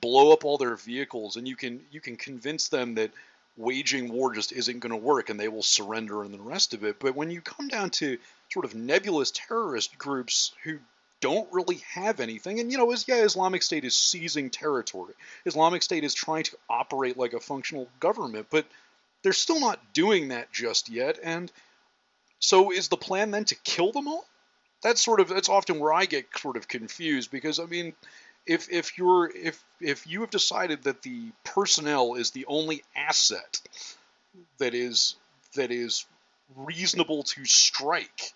blow 0.00 0.32
up 0.32 0.44
all 0.44 0.58
their 0.58 0.76
vehicles 0.76 1.36
and 1.36 1.46
you 1.46 1.56
can 1.56 1.80
you 1.90 2.00
can 2.00 2.16
convince 2.16 2.68
them 2.68 2.94
that 2.96 3.10
waging 3.56 4.12
war 4.12 4.34
just 4.34 4.52
isn't 4.52 4.80
going 4.80 4.90
to 4.90 4.96
work 4.96 5.30
and 5.30 5.40
they 5.40 5.48
will 5.48 5.62
surrender 5.62 6.22
and 6.22 6.34
the 6.34 6.40
rest 6.40 6.74
of 6.74 6.84
it. 6.84 6.98
But 6.98 7.14
when 7.14 7.30
you 7.30 7.40
come 7.40 7.68
down 7.68 7.90
to 7.90 8.18
sort 8.52 8.64
of 8.64 8.74
nebulous 8.74 9.30
terrorist 9.30 9.96
groups 9.96 10.52
who 10.62 10.78
don't 11.20 11.50
really 11.52 11.80
have 11.94 12.20
anything, 12.20 12.60
and 12.60 12.70
you 12.70 12.76
know, 12.76 12.94
yeah, 13.06 13.22
Islamic 13.22 13.62
State 13.62 13.84
is 13.84 13.96
seizing 13.96 14.50
territory. 14.50 15.14
Islamic 15.46 15.82
State 15.82 16.04
is 16.04 16.12
trying 16.12 16.44
to 16.44 16.56
operate 16.68 17.16
like 17.16 17.32
a 17.32 17.40
functional 17.40 17.88
government, 18.00 18.48
but 18.50 18.66
they're 19.22 19.32
still 19.32 19.60
not 19.60 19.80
doing 19.94 20.28
that 20.28 20.52
just 20.52 20.90
yet. 20.90 21.18
And 21.22 21.50
so, 22.38 22.70
is 22.70 22.88
the 22.88 22.96
plan 22.96 23.30
then 23.30 23.44
to 23.46 23.54
kill 23.54 23.92
them 23.92 24.08
all? 24.08 24.26
That's 24.82 25.02
sort 25.02 25.20
of 25.20 25.28
that's 25.28 25.48
often 25.48 25.78
where 25.78 25.92
I 25.92 26.04
get 26.04 26.26
sort 26.36 26.56
of 26.56 26.68
confused 26.68 27.30
because 27.30 27.58
I 27.58 27.64
mean, 27.64 27.94
if 28.46 28.70
if 28.70 28.96
you're 28.96 29.30
if 29.34 29.62
if 29.80 30.06
you 30.06 30.20
have 30.20 30.30
decided 30.30 30.84
that 30.84 31.02
the 31.02 31.32
personnel 31.44 32.14
is 32.14 32.30
the 32.30 32.46
only 32.46 32.82
asset 32.94 33.60
that 34.58 34.74
is 34.74 35.16
that 35.54 35.70
is 35.70 36.06
reasonable 36.54 37.24
to 37.24 37.44
strike 37.44 38.32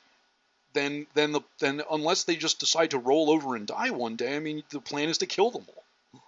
then 0.72 1.06
then 1.14 1.32
the 1.32 1.40
then 1.60 1.82
unless 1.90 2.24
they 2.24 2.36
just 2.36 2.58
decide 2.58 2.90
to 2.90 2.98
roll 2.98 3.30
over 3.30 3.54
and 3.54 3.66
die 3.66 3.90
one 3.90 4.16
day 4.16 4.36
i 4.36 4.40
mean 4.40 4.62
the 4.70 4.80
plan 4.80 5.08
is 5.08 5.18
to 5.18 5.26
kill 5.26 5.50
them 5.50 5.64
all 5.68 6.22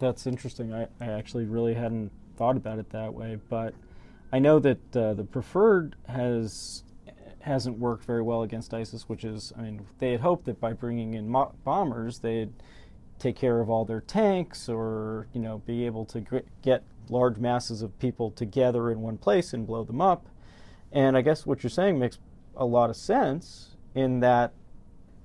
that's 0.00 0.26
interesting 0.26 0.72
i, 0.74 0.88
I 1.00 1.06
actually 1.06 1.44
really 1.44 1.74
hadn't 1.74 2.10
thought 2.36 2.56
about 2.56 2.78
it 2.78 2.90
that 2.90 3.14
way 3.14 3.38
but 3.48 3.72
i 4.32 4.38
know 4.38 4.58
that 4.58 4.96
uh, 4.96 5.14
the 5.14 5.24
preferred 5.24 5.96
has 6.08 6.84
hasn't 7.48 7.78
worked 7.78 8.04
very 8.04 8.22
well 8.22 8.42
against 8.42 8.74
ISIS, 8.74 9.08
which 9.08 9.24
is, 9.24 9.52
I 9.56 9.62
mean, 9.62 9.86
they 9.98 10.12
had 10.12 10.20
hoped 10.20 10.44
that 10.46 10.60
by 10.60 10.72
bringing 10.72 11.14
in 11.14 11.28
mo- 11.28 11.54
bombers, 11.64 12.18
they'd 12.18 12.52
take 13.18 13.36
care 13.36 13.60
of 13.60 13.70
all 13.70 13.84
their 13.84 14.00
tanks 14.00 14.68
or, 14.68 15.26
you 15.32 15.40
know, 15.40 15.58
be 15.58 15.86
able 15.86 16.04
to 16.06 16.42
get 16.62 16.84
large 17.08 17.38
masses 17.38 17.82
of 17.82 17.98
people 17.98 18.30
together 18.30 18.90
in 18.90 19.00
one 19.00 19.16
place 19.18 19.52
and 19.52 19.66
blow 19.66 19.82
them 19.82 20.00
up. 20.00 20.28
And 20.92 21.16
I 21.16 21.22
guess 21.22 21.46
what 21.46 21.62
you're 21.62 21.70
saying 21.70 21.98
makes 21.98 22.18
a 22.56 22.64
lot 22.64 22.90
of 22.90 22.96
sense 22.96 23.76
in 23.94 24.20
that 24.20 24.52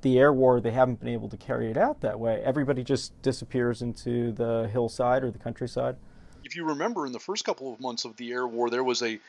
the 0.01 0.17
air 0.17 0.33
war, 0.33 0.59
they 0.59 0.71
haven't 0.71 0.99
been 0.99 1.09
able 1.09 1.29
to 1.29 1.37
carry 1.37 1.69
it 1.69 1.77
out 1.77 2.01
that 2.01 2.19
way. 2.19 2.41
Everybody 2.43 2.83
just 2.83 3.19
disappears 3.21 3.81
into 3.81 4.31
the 4.31 4.69
hillside 4.71 5.23
or 5.23 5.31
the 5.31 5.39
countryside. 5.39 5.97
If 6.43 6.55
you 6.55 6.65
remember, 6.65 7.05
in 7.05 7.11
the 7.11 7.19
first 7.19 7.45
couple 7.45 7.73
of 7.73 7.79
months 7.79 8.05
of 8.05 8.17
the 8.17 8.31
air 8.31 8.45
war, 8.45 8.69
there 8.69 8.83
was 8.83 9.01
a 9.01 9.19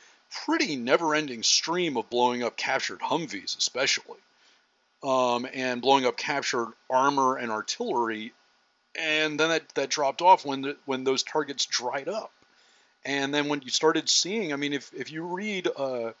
pretty 0.45 0.75
never-ending 0.75 1.43
stream 1.43 1.97
of 1.97 2.09
blowing 2.09 2.43
up 2.43 2.57
captured 2.57 2.99
Humvees, 2.99 3.57
especially, 3.57 4.19
um, 5.03 5.47
and 5.53 5.81
blowing 5.81 6.05
up 6.05 6.17
captured 6.17 6.71
armor 6.89 7.37
and 7.37 7.51
artillery, 7.51 8.33
and 8.99 9.39
then 9.39 9.49
that, 9.49 9.69
that 9.75 9.89
dropped 9.89 10.21
off 10.21 10.45
when 10.45 10.61
the, 10.61 10.77
when 10.85 11.03
those 11.03 11.23
targets 11.23 11.65
dried 11.65 12.07
up, 12.07 12.31
and 13.05 13.33
then 13.33 13.49
when 13.49 13.61
you 13.61 13.69
started 13.69 14.09
seeing, 14.09 14.51
I 14.51 14.55
mean, 14.55 14.73
if 14.73 14.91
if 14.93 15.11
you 15.11 15.23
read 15.23 15.67
uh, 15.67 16.11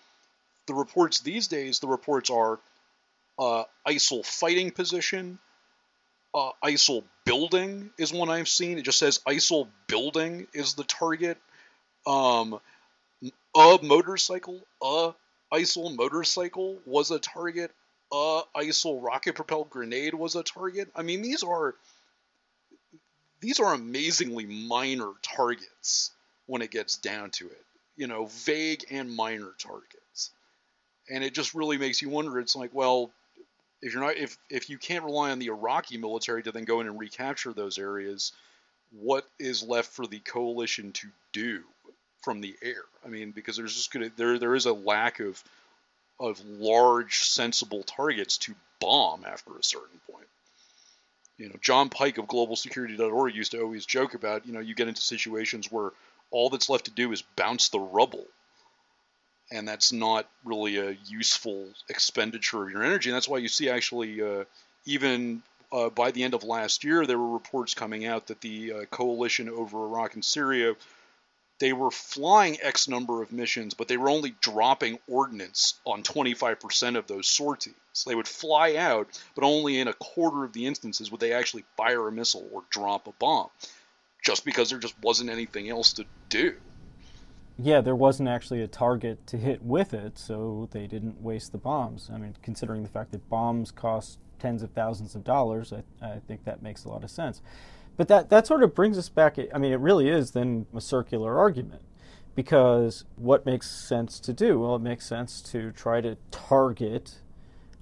the 0.67 0.73
reports 0.73 1.19
these 1.19 1.47
days, 1.47 1.79
the 1.79 1.87
reports 1.87 2.29
are 2.29 2.59
uh, 3.39 3.63
ISIL 3.87 4.25
fighting 4.25 4.71
position. 4.71 5.39
Uh, 6.35 6.51
ISIL 6.61 7.05
building 7.23 7.91
is 7.97 8.11
one 8.11 8.29
I've 8.29 8.49
seen. 8.49 8.77
It 8.77 8.81
just 8.81 8.99
says 8.99 9.21
ISIL 9.25 9.69
building 9.87 10.47
is 10.53 10.73
the 10.73 10.83
target. 10.83 11.37
Um, 12.05 12.59
a 13.55 13.79
motorcycle, 13.81 14.59
a 14.81 15.13
ISIL 15.53 15.95
motorcycle 15.95 16.77
was 16.85 17.09
a 17.11 17.19
target. 17.19 17.71
A 18.11 18.41
ISIL 18.57 19.01
rocket 19.01 19.35
propelled 19.35 19.69
grenade 19.69 20.13
was 20.13 20.35
a 20.35 20.43
target. 20.43 20.89
I 20.93 21.03
mean, 21.03 21.21
these 21.21 21.41
are 21.41 21.73
these 23.39 23.61
are 23.61 23.73
amazingly 23.73 24.45
minor 24.45 25.11
targets 25.21 26.11
when 26.47 26.61
it 26.61 26.69
gets 26.69 26.97
down 26.97 27.29
to 27.31 27.47
it. 27.47 27.63
You 27.95 28.07
know, 28.07 28.25
vague 28.25 28.83
and 28.91 29.15
minor 29.15 29.51
targets. 29.57 30.31
And 31.09 31.23
it 31.23 31.33
just 31.33 31.53
really 31.53 31.77
makes 31.77 32.01
you 32.01 32.09
wonder. 32.09 32.39
It's 32.39 32.57
like, 32.57 32.71
well, 32.73 33.11
if 33.85 33.93
you're 33.93 34.03
not 34.03 34.17
if 34.17 34.37
if 34.49 34.69
you 34.69 34.77
can't 34.77 35.05
rely 35.05 35.31
on 35.31 35.39
the 35.39 35.47
Iraqi 35.47 35.97
military 35.97 36.43
to 36.43 36.51
then 36.51 36.65
go 36.65 36.81
in 36.81 36.87
and 36.87 36.99
recapture 36.99 37.53
those 37.53 37.77
areas, 37.77 38.33
what 38.91 39.25
is 39.39 39.63
left 39.63 39.91
for 39.93 40.05
the 40.05 40.19
coalition 40.19 40.91
to 40.93 41.07
do? 41.31 41.63
from 42.25 42.41
the 42.41 42.55
air. 42.61 42.83
I 43.05 43.07
mean, 43.07 43.31
because 43.31 43.55
there's 43.55 43.75
just 43.75 43.93
gonna 43.93 44.09
there 44.17 44.37
there 44.39 44.55
is 44.55 44.65
a 44.65 44.73
lack 44.73 45.21
of 45.21 45.41
of 46.19 46.43
large 46.43 47.19
sensible 47.19 47.83
targets 47.83 48.37
to 48.39 48.55
bomb 48.81 49.23
after 49.25 49.51
a 49.57 49.63
certain 49.63 49.99
point. 50.11 50.27
You 51.37 51.49
know, 51.49 51.55
John 51.61 51.89
Pike 51.89 52.17
of 52.17 52.25
globalsecurity.org 52.25 53.35
used 53.35 53.51
to 53.51 53.61
always 53.61 53.85
joke 53.85 54.13
about, 54.13 54.47
you 54.47 54.53
know, 54.53 54.61
you 54.61 54.73
get 54.73 54.87
into 54.87 55.01
situations 55.01 55.71
where 55.71 55.91
all 56.31 56.49
that's 56.49 56.69
left 56.69 56.85
to 56.85 56.91
do 56.91 57.11
is 57.11 57.21
bounce 57.21 57.69
the 57.69 57.79
rubble. 57.79 58.25
And 59.51 59.67
that's 59.67 59.91
not 59.91 60.27
really 60.43 60.77
a 60.77 60.97
useful 61.05 61.67
expenditure 61.89 62.63
of 62.63 62.71
your 62.71 62.83
energy. 62.83 63.09
And 63.09 63.15
that's 63.15 63.29
why 63.29 63.37
you 63.37 63.47
see 63.47 63.69
actually, 63.69 64.21
uh, 64.21 64.45
even 64.85 65.43
uh, 65.71 65.89
by 65.89 66.11
the 66.11 66.23
end 66.23 66.33
of 66.33 66.43
last 66.43 66.83
year, 66.83 67.05
there 67.05 67.19
were 67.19 67.33
reports 67.33 67.73
coming 67.73 68.05
out 68.05 68.27
that 68.27 68.41
the 68.41 68.73
uh, 68.73 68.85
coalition 68.85 69.49
over 69.49 69.85
Iraq 69.85 70.15
and 70.15 70.25
Syria 70.25 70.75
they 71.59 71.71
were 71.71 71.91
flying 71.91 72.57
X 72.61 72.87
number 72.87 73.21
of 73.21 73.31
missions, 73.31 73.73
but 73.73 73.87
they 73.87 73.97
were 73.97 74.09
only 74.09 74.35
dropping 74.41 74.99
ordnance 75.07 75.75
on 75.85 76.03
25% 76.03 76.97
of 76.97 77.07
those 77.07 77.27
sorties. 77.27 77.73
They 78.05 78.15
would 78.15 78.27
fly 78.27 78.75
out, 78.75 79.07
but 79.35 79.45
only 79.45 79.79
in 79.79 79.87
a 79.87 79.93
quarter 79.93 80.43
of 80.43 80.51
the 80.51 80.65
instances 80.65 81.09
would 81.09 81.21
they 81.21 81.31
actually 81.31 81.63
fire 81.77 82.07
a 82.07 82.11
missile 82.11 82.47
or 82.51 82.63
drop 82.69 83.07
a 83.07 83.13
bomb, 83.13 83.49
just 84.21 84.43
because 84.43 84.69
there 84.69 84.79
just 84.79 84.99
wasn't 85.01 85.29
anything 85.29 85.69
else 85.69 85.93
to 85.93 86.05
do. 86.27 86.55
Yeah, 87.57 87.79
there 87.79 87.95
wasn't 87.95 88.27
actually 88.27 88.61
a 88.61 88.67
target 88.67 89.25
to 89.27 89.37
hit 89.37 89.63
with 89.63 89.93
it, 89.93 90.17
so 90.17 90.67
they 90.71 90.87
didn't 90.87 91.21
waste 91.21 91.53
the 91.53 91.57
bombs. 91.57 92.09
I 92.13 92.17
mean, 92.17 92.35
considering 92.41 92.83
the 92.83 92.89
fact 92.89 93.11
that 93.11 93.29
bombs 93.29 93.71
cost 93.71 94.19
tens 94.39 94.61
of 94.61 94.71
thousands 94.71 95.15
of 95.15 95.23
dollars, 95.23 95.71
I, 95.71 96.05
I 96.05 96.19
think 96.27 96.43
that 96.43 96.61
makes 96.61 96.83
a 96.83 96.89
lot 96.89 97.03
of 97.03 97.09
sense. 97.09 97.41
But 97.95 98.09
that, 98.09 98.29
that 98.29 98.45
sort 98.45 98.61
of 98.61 98.75
brings 98.75 98.97
us 98.97 99.07
back. 99.07 99.37
I 99.53 99.57
mean, 99.57 99.71
it 99.71 99.79
really 99.79 100.09
is 100.09 100.31
then 100.31 100.65
a 100.75 100.81
circular 100.81 101.37
argument 101.37 101.81
because 102.35 103.05
what 103.15 103.45
makes 103.45 103.71
sense 103.71 104.19
to 104.19 104.33
do? 104.33 104.59
Well, 104.59 104.75
it 104.75 104.81
makes 104.81 105.05
sense 105.05 105.41
to 105.43 105.71
try 105.71 106.01
to 106.01 106.17
target 106.31 107.19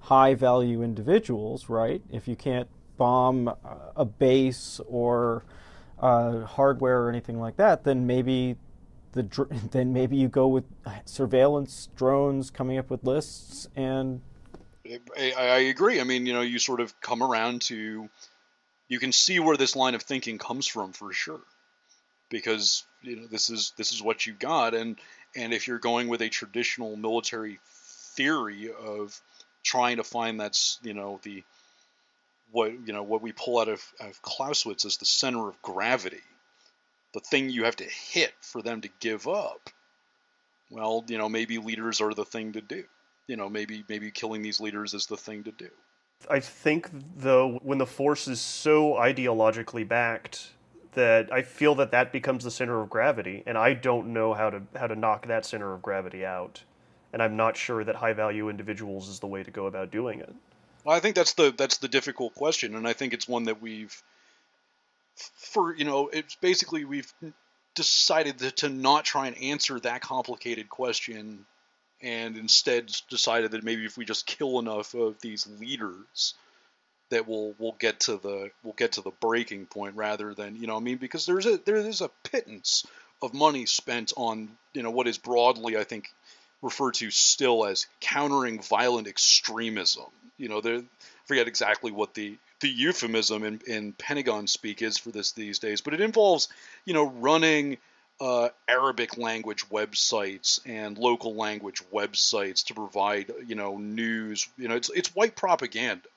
high 0.02 0.36
value 0.36 0.84
individuals, 0.84 1.68
right? 1.68 2.04
If 2.12 2.28
you 2.28 2.36
can't 2.36 2.68
bomb 2.98 3.52
a 3.96 4.06
base 4.06 4.80
or 4.88 5.46
uh, 6.00 6.42
hardware 6.42 7.04
or 7.04 7.10
anything 7.10 7.40
like 7.40 7.58
that, 7.58 7.84
then 7.84 8.06
maybe 8.06 8.58
the 9.14 9.48
then 9.72 9.94
maybe 9.94 10.18
you 10.18 10.28
go 10.28 10.48
with 10.48 10.66
surveillance 11.06 11.90
drones 11.96 12.52
coming 12.52 12.78
up 12.78 12.90
with 12.90 13.04
lists 13.04 13.68
and. 13.76 14.22
I, 15.18 15.32
I 15.38 15.60
agree. 15.60 16.02
I 16.02 16.04
mean, 16.04 16.26
you 16.26 16.34
know, 16.34 16.42
you 16.42 16.60
sort 16.60 16.82
of 16.82 17.00
come 17.00 17.24
around 17.24 17.62
to 17.64 18.10
you 18.90 19.00
can 19.00 19.12
see 19.12 19.40
where 19.40 19.58
this 19.58 19.76
line 19.76 19.96
of 19.96 20.04
thinking 20.04 20.38
comes 20.38 20.68
from 20.68 20.94
for 20.94 21.12
sure 21.14 21.42
because 22.30 22.86
you 23.02 23.16
know 23.16 23.28
this 23.28 23.50
is 23.50 23.74
this 23.78 23.92
is 23.92 24.02
what 24.02 24.26
you 24.26 24.34
got 24.34 24.74
and 24.74 25.00
and 25.36 25.54
if 25.54 25.68
you're 25.68 25.80
going 25.80 26.08
with 26.08 26.22
a 26.22 26.30
traditional 26.30 26.96
military 26.96 27.60
theory 28.16 28.72
of 28.72 29.20
trying 29.64 29.98
to 29.98 30.04
find 30.04 30.40
that's 30.40 30.80
you 30.84 30.94
know 30.94 31.20
the 31.24 31.44
what 32.52 32.72
you 32.72 32.94
know 32.94 33.04
what 33.04 33.22
we 33.22 33.32
pull 33.32 33.60
out 33.60 33.70
of, 33.70 33.82
of 34.00 34.22
Clausewitz 34.22 34.86
as 34.86 34.98
the 34.98 35.06
center 35.06 35.48
of 35.48 35.62
gravity 35.62 36.22
the 37.14 37.20
thing 37.20 37.50
you 37.50 37.64
have 37.64 37.76
to 37.76 37.86
hit 37.86 38.34
for 38.42 38.62
them 38.62 38.82
to 38.82 38.90
give 39.00 39.28
up 39.28 39.70
well 40.70 41.04
you 41.08 41.18
know 41.18 41.30
maybe 41.30 41.58
leaders 41.58 42.02
are 42.02 42.14
the 42.14 42.26
thing 42.26 42.54
to 42.54 42.62
do 42.62 42.84
you 43.28 43.36
know 43.36 43.50
maybe 43.50 43.84
maybe 43.90 44.12
killing 44.12 44.42
these 44.42 44.60
leaders 44.60 44.94
is 44.94 45.06
the 45.08 45.18
thing 45.18 45.44
to 45.44 45.52
do 45.52 45.70
I 46.30 46.40
think, 46.40 46.90
though, 47.18 47.60
when 47.64 47.78
the 47.78 47.86
Force 47.86 48.28
is 48.28 48.40
so 48.40 48.94
ideologically 48.94 49.86
backed, 49.86 50.52
that 50.94 51.34
I 51.34 51.42
feel 51.42 51.76
that 51.76 51.92
that 51.92 52.12
becomes 52.12 52.44
the 52.44 52.52
center 52.52 52.80
of 52.82 52.90
gravity, 52.90 53.44
and 53.46 53.58
I 53.58 53.74
don't 53.74 54.14
know 54.14 54.34
how 54.34 54.50
to 54.50 54.62
how 54.76 54.88
to 54.88 54.96
knock 54.96 55.28
that 55.28 55.46
center 55.46 55.74
of 55.74 55.82
gravity 55.82 56.26
out, 56.26 56.64
and 57.12 57.22
I'm 57.22 57.36
not 57.36 57.58
sure 57.58 57.84
that 57.84 57.96
high 57.96 58.14
value 58.14 58.50
individuals 58.50 59.10
is 59.10 59.20
the 59.20 59.28
way 59.28 59.44
to 59.44 59.52
go 59.52 59.66
about 59.66 59.92
doing 59.92 60.20
it. 60.20 60.34
Well, 60.84 60.96
I 60.96 61.00
think 61.00 61.16
that's 61.16 61.34
the 61.34 61.54
that's 61.58 61.78
the 61.78 61.88
difficult 61.88 62.36
question, 62.36 62.76
and 62.76 62.88
I 62.88 62.94
think 62.94 63.14
it's 63.14 63.28
one 63.28 63.46
that 63.46 63.62
we've 63.62 64.04
for 65.16 65.76
you 65.76 65.86
know 65.86 66.10
it's 66.10 66.36
basically 66.36 66.86
we've 66.86 67.14
decided 67.76 68.40
to, 68.40 68.52
to 68.52 68.70
not 68.70 69.06
try 69.06 69.28
and 69.28 69.38
answer 69.38 69.80
that 69.80 70.02
complicated 70.02 70.70
question 70.70 71.46
and 72.02 72.38
instead 72.38 72.92
decided 73.10 73.52
that 73.52 73.64
maybe 73.64 73.86
if 73.86 73.98
we 73.98 74.06
just 74.06 74.26
kill 74.26 74.60
enough 74.60 74.94
of 74.94 75.20
these 75.22 75.48
leaders 75.60 76.34
that 77.10 77.28
we'll 77.28 77.54
we'll 77.60 77.76
get 77.80 78.02
to 78.02 78.18
the 78.18 78.50
we'll 78.64 78.74
get 78.74 78.94
to 78.94 79.02
the 79.02 79.12
breaking 79.22 79.66
point 79.66 79.96
rather 79.96 80.34
than 80.34 80.56
you 80.56 80.68
know 80.68 80.76
I 80.76 80.80
mean 80.80 80.98
because 80.98 81.26
there's 81.26 81.46
a 81.46 81.58
there 81.58 81.78
is 81.78 82.02
a 82.02 82.10
pittance 82.24 82.86
of 83.22 83.34
money 83.34 83.66
spent 83.66 84.14
on 84.18 84.50
you 84.74 84.84
know 84.84 84.92
what 84.92 85.08
is 85.08 85.18
broadly 85.18 85.78
I 85.78 85.84
think 85.84 86.10
referred 86.62 86.96
to 86.96 87.12
still 87.12 87.66
as 87.66 87.88
countering 88.00 88.62
violent 88.62 89.08
extremism. 89.08 90.06
You 90.38 90.50
know 90.50 90.62
I 90.66 90.84
forget 91.26 91.48
exactly 91.48 91.92
what 91.92 92.14
the 92.14 92.38
the 92.64 92.70
euphemism 92.70 93.44
in, 93.44 93.62
in 93.68 93.94
Pentagon 93.94 94.48
speak 94.48 94.82
is 94.82 94.98
for 94.98 95.12
this 95.12 95.34
these 95.34 95.60
days 95.60 95.82
but 95.82 95.94
it 95.94 96.02
involves 96.02 96.50
you 96.86 96.94
know 96.94 97.10
running 97.10 97.78
uh, 98.20 98.50
Arabic 98.68 99.18
language 99.18 99.68
websites 99.70 100.60
and 100.66 100.98
local 100.98 101.36
language 101.36 101.84
websites 101.92 102.66
to 102.66 102.74
provide, 102.74 103.32
you 103.46 103.56
know, 103.56 103.78
news. 103.78 104.48
You 104.58 104.68
know, 104.68 104.76
it's 104.76 104.90
it's 104.92 105.16
white 105.16 105.36
propaganda. 105.36 106.08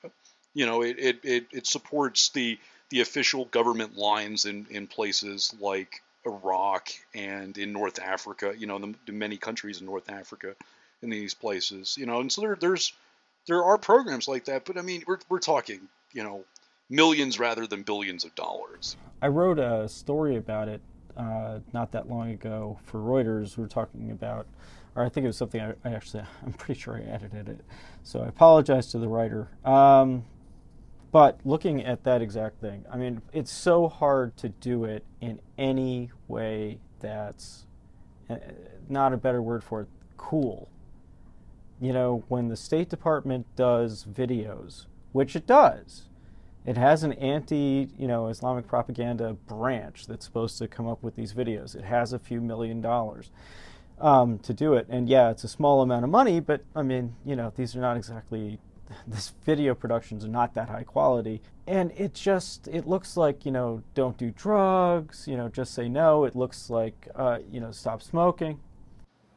You 0.53 0.65
know, 0.65 0.83
it 0.83 0.97
it, 0.99 1.19
it, 1.23 1.47
it 1.51 1.67
supports 1.67 2.29
the 2.29 2.59
the 2.89 3.01
official 3.01 3.45
government 3.45 3.97
lines 3.97 4.45
in, 4.45 4.65
in 4.69 4.87
places 4.87 5.53
like 5.59 6.01
Iraq 6.25 6.89
and 7.13 7.57
in 7.57 7.73
North 7.73 7.99
Africa. 7.99 8.53
You 8.57 8.67
know, 8.67 8.79
the, 8.79 8.95
the 9.05 9.11
many 9.11 9.37
countries 9.37 9.81
in 9.81 9.85
North 9.85 10.09
Africa, 10.09 10.55
in 11.01 11.09
these 11.09 11.33
places. 11.33 11.97
You 11.97 12.05
know, 12.05 12.21
and 12.21 12.31
so 12.31 12.41
there 12.41 12.55
there's 12.55 12.93
there 13.47 13.63
are 13.63 13.77
programs 13.77 14.27
like 14.27 14.45
that, 14.45 14.65
but 14.65 14.77
I 14.77 14.81
mean, 14.81 15.03
we're 15.07 15.19
we're 15.29 15.39
talking, 15.39 15.81
you 16.13 16.23
know, 16.23 16.43
millions 16.89 17.39
rather 17.39 17.67
than 17.67 17.83
billions 17.83 18.23
of 18.23 18.33
dollars. 18.35 18.97
I 19.21 19.27
wrote 19.27 19.59
a 19.59 19.87
story 19.89 20.37
about 20.37 20.67
it 20.67 20.81
uh, 21.17 21.59
not 21.73 21.91
that 21.91 22.09
long 22.09 22.31
ago 22.31 22.79
for 22.83 22.99
Reuters. 22.99 23.57
We 23.57 23.63
were 23.63 23.69
talking 23.69 24.11
about, 24.11 24.47
or 24.95 25.03
I 25.03 25.09
think 25.09 25.23
it 25.23 25.27
was 25.27 25.37
something 25.37 25.61
I, 25.61 25.73
I 25.83 25.93
actually, 25.93 26.23
I'm 26.45 26.53
pretty 26.53 26.79
sure 26.79 26.95
I 26.95 27.01
edited 27.01 27.49
it. 27.49 27.61
So 28.03 28.21
I 28.21 28.27
apologize 28.27 28.87
to 28.91 28.99
the 28.99 29.07
writer. 29.07 29.49
Um, 29.65 30.25
but 31.11 31.39
looking 31.45 31.83
at 31.83 32.03
that 32.03 32.21
exact 32.21 32.61
thing, 32.61 32.85
I 32.91 32.97
mean, 32.97 33.21
it's 33.33 33.51
so 33.51 33.87
hard 33.87 34.37
to 34.37 34.49
do 34.49 34.83
it 34.83 35.05
in 35.21 35.39
any 35.57 36.11
way 36.27 36.79
that's 36.99 37.65
uh, 38.29 38.35
not 38.89 39.13
a 39.13 39.17
better 39.17 39.41
word 39.41 39.63
for 39.63 39.81
it, 39.81 39.87
cool. 40.17 40.69
You 41.79 41.93
know, 41.93 42.23
when 42.27 42.49
the 42.49 42.57
State 42.57 42.89
Department 42.89 43.45
does 43.55 44.05
videos, 44.05 44.87
which 45.11 45.35
it 45.35 45.47
does, 45.47 46.03
it 46.65 46.75
has 46.75 47.03
an 47.03 47.13
anti, 47.13 47.89
you 47.97 48.07
know, 48.07 48.27
Islamic 48.27 48.67
propaganda 48.67 49.33
branch 49.47 50.05
that's 50.05 50.25
supposed 50.25 50.57
to 50.57 50.67
come 50.67 50.87
up 50.87 51.01
with 51.01 51.15
these 51.15 51.33
videos. 51.33 51.75
It 51.75 51.85
has 51.85 52.11
a 52.11 52.19
few 52.19 52.41
million 52.41 52.81
dollars 52.81 53.31
um, 54.01 54.37
to 54.39 54.53
do 54.53 54.73
it, 54.73 54.85
and 54.89 55.07
yeah, 55.07 55.29
it's 55.29 55.45
a 55.45 55.47
small 55.47 55.81
amount 55.81 56.03
of 56.03 56.09
money, 56.11 56.39
but 56.41 56.63
I 56.75 56.81
mean, 56.81 57.15
you 57.25 57.35
know, 57.35 57.53
these 57.55 57.75
are 57.75 57.79
not 57.79 57.95
exactly 57.95 58.59
this 59.07 59.33
video 59.45 59.75
productions 59.75 60.25
are 60.25 60.29
not 60.29 60.53
that 60.55 60.69
high 60.69 60.83
quality. 60.83 61.41
And 61.65 61.91
it 61.95 62.13
just 62.13 62.67
it 62.67 62.87
looks 62.87 63.17
like 63.17 63.45
you 63.45 63.51
know 63.51 63.83
don't 63.93 64.17
do 64.17 64.31
drugs 64.31 65.27
you 65.27 65.35
know 65.37 65.49
just 65.49 65.73
say 65.73 65.89
no. 65.89 66.25
It 66.25 66.35
looks 66.35 66.69
like 66.69 67.07
uh, 67.15 67.39
you 67.51 67.59
know 67.59 67.71
stop 67.71 68.01
smoking 68.01 68.59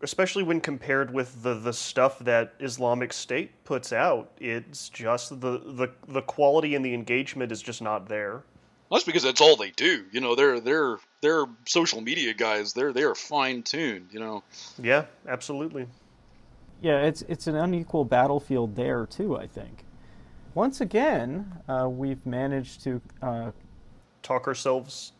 especially 0.02 0.42
when 0.42 0.60
compared 0.60 1.12
with 1.12 1.42
the, 1.42 1.54
the 1.54 1.72
stuff 1.72 2.18
that 2.20 2.54
Islamic 2.60 3.12
State 3.12 3.64
puts 3.64 3.92
out. 3.92 4.30
It's 4.38 4.88
just 4.88 5.40
the, 5.40 5.58
the 5.58 5.90
the 6.08 6.22
quality 6.22 6.74
and 6.74 6.84
the 6.84 6.94
engagement 6.94 7.52
is 7.52 7.62
just 7.62 7.82
not 7.82 8.08
there. 8.08 8.42
Well, 8.88 8.98
that's 8.98 9.04
because 9.04 9.22
that's 9.22 9.40
all 9.40 9.56
they 9.56 9.70
do. 9.70 10.04
You 10.10 10.20
know, 10.20 10.34
they're 10.34 10.60
they're 10.60 10.98
they're 11.20 11.46
social 11.66 12.00
media 12.00 12.34
guys. 12.34 12.72
They're 12.72 12.92
they're 12.92 13.14
fine 13.14 13.62
tuned. 13.62 14.08
You 14.10 14.20
know. 14.20 14.42
Yeah, 14.82 15.04
absolutely. 15.28 15.86
Yeah, 16.80 17.02
it's 17.02 17.22
it's 17.22 17.46
an 17.46 17.56
unequal 17.56 18.04
battlefield 18.04 18.74
there 18.74 19.06
too. 19.06 19.36
I 19.36 19.46
think. 19.46 19.84
Once 20.54 20.80
again, 20.80 21.52
uh, 21.68 21.88
we've 21.88 22.24
managed 22.26 22.82
to 22.82 23.00
uh, 23.22 23.52
talk 24.22 24.48
ourselves 24.48 25.12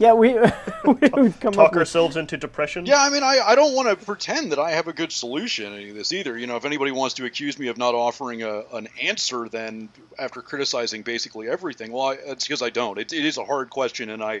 yeah, 0.00 0.14
we 0.14 0.32
we've 0.86 1.38
come 1.40 1.52
talk 1.52 1.72
up 1.72 1.76
ourselves 1.76 2.16
into 2.16 2.38
depression. 2.38 2.86
Yeah, 2.86 3.00
I 3.00 3.10
mean, 3.10 3.22
I, 3.22 3.38
I 3.48 3.54
don't 3.54 3.74
want 3.74 3.90
to 3.90 4.06
pretend 4.06 4.50
that 4.50 4.58
I 4.58 4.70
have 4.70 4.88
a 4.88 4.94
good 4.94 5.12
solution 5.12 5.70
to 5.70 5.76
any 5.76 5.90
of 5.90 5.94
this 5.94 6.14
either. 6.14 6.38
You 6.38 6.46
know, 6.46 6.56
if 6.56 6.64
anybody 6.64 6.90
wants 6.90 7.16
to 7.16 7.26
accuse 7.26 7.58
me 7.58 7.68
of 7.68 7.76
not 7.76 7.94
offering 7.94 8.42
a, 8.42 8.62
an 8.72 8.88
answer, 9.02 9.46
then 9.50 9.90
after 10.18 10.40
criticizing 10.40 11.02
basically 11.02 11.50
everything, 11.50 11.92
well, 11.92 12.06
I, 12.06 12.12
it's 12.14 12.46
because 12.46 12.62
I 12.62 12.70
don't. 12.70 12.98
It, 12.98 13.12
it 13.12 13.26
is 13.26 13.36
a 13.36 13.44
hard 13.44 13.68
question, 13.68 14.08
and 14.08 14.22
I 14.22 14.40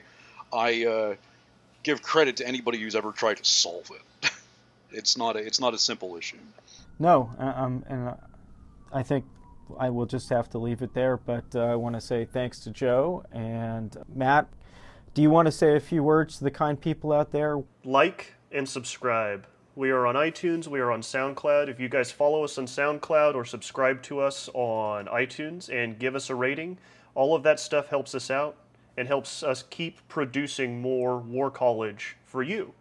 I 0.50 0.86
uh, 0.86 1.14
give 1.82 2.00
credit 2.00 2.38
to 2.38 2.48
anybody 2.48 2.78
who's 2.78 2.96
ever 2.96 3.12
tried 3.12 3.36
to 3.36 3.44
solve 3.44 3.90
it. 3.90 4.30
it's 4.92 5.18
not 5.18 5.36
a, 5.36 5.40
it's 5.40 5.60
not 5.60 5.74
a 5.74 5.78
simple 5.78 6.16
issue. 6.16 6.38
No, 6.98 7.30
um, 7.38 7.84
and 7.86 8.14
I 8.94 9.02
think 9.02 9.26
I 9.78 9.90
will 9.90 10.06
just 10.06 10.30
have 10.30 10.48
to 10.50 10.58
leave 10.58 10.80
it 10.80 10.94
there. 10.94 11.18
But 11.18 11.54
uh, 11.54 11.64
I 11.64 11.74
want 11.74 11.96
to 11.96 12.00
say 12.00 12.24
thanks 12.24 12.60
to 12.60 12.70
Joe 12.70 13.24
and 13.30 13.94
Matt 14.14 14.48
do 15.12 15.22
you 15.22 15.30
want 15.30 15.46
to 15.46 15.52
say 15.52 15.76
a 15.76 15.80
few 15.80 16.02
words 16.02 16.38
to 16.38 16.44
the 16.44 16.50
kind 16.50 16.80
people 16.80 17.12
out 17.12 17.32
there? 17.32 17.62
Like 17.84 18.34
and 18.52 18.68
subscribe. 18.68 19.46
We 19.74 19.90
are 19.90 20.06
on 20.06 20.14
iTunes, 20.14 20.66
we 20.66 20.80
are 20.80 20.90
on 20.90 21.00
SoundCloud. 21.00 21.68
If 21.68 21.80
you 21.80 21.88
guys 21.88 22.10
follow 22.10 22.44
us 22.44 22.58
on 22.58 22.66
SoundCloud 22.66 23.34
or 23.34 23.44
subscribe 23.44 24.02
to 24.02 24.20
us 24.20 24.48
on 24.52 25.06
iTunes 25.06 25.68
and 25.68 25.98
give 25.98 26.14
us 26.14 26.30
a 26.30 26.34
rating, 26.34 26.78
all 27.14 27.34
of 27.34 27.42
that 27.44 27.58
stuff 27.58 27.88
helps 27.88 28.14
us 28.14 28.30
out 28.30 28.56
and 28.96 29.08
helps 29.08 29.42
us 29.42 29.64
keep 29.70 30.06
producing 30.08 30.80
more 30.80 31.18
War 31.18 31.50
College 31.50 32.16
for 32.24 32.42
you. 32.42 32.74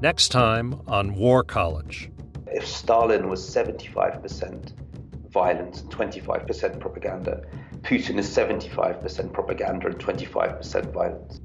Next 0.00 0.28
time 0.28 0.80
on 0.86 1.14
War 1.14 1.42
College 1.42 2.10
Stalin 2.64 3.28
was 3.28 3.42
75% 3.42 4.72
violence 5.30 5.80
and 5.82 5.90
25% 5.90 6.80
propaganda, 6.80 7.42
Putin 7.82 8.18
is 8.18 8.34
75% 8.34 9.32
propaganda 9.32 9.88
and 9.88 9.98
25% 9.98 10.92
violence. 10.92 11.40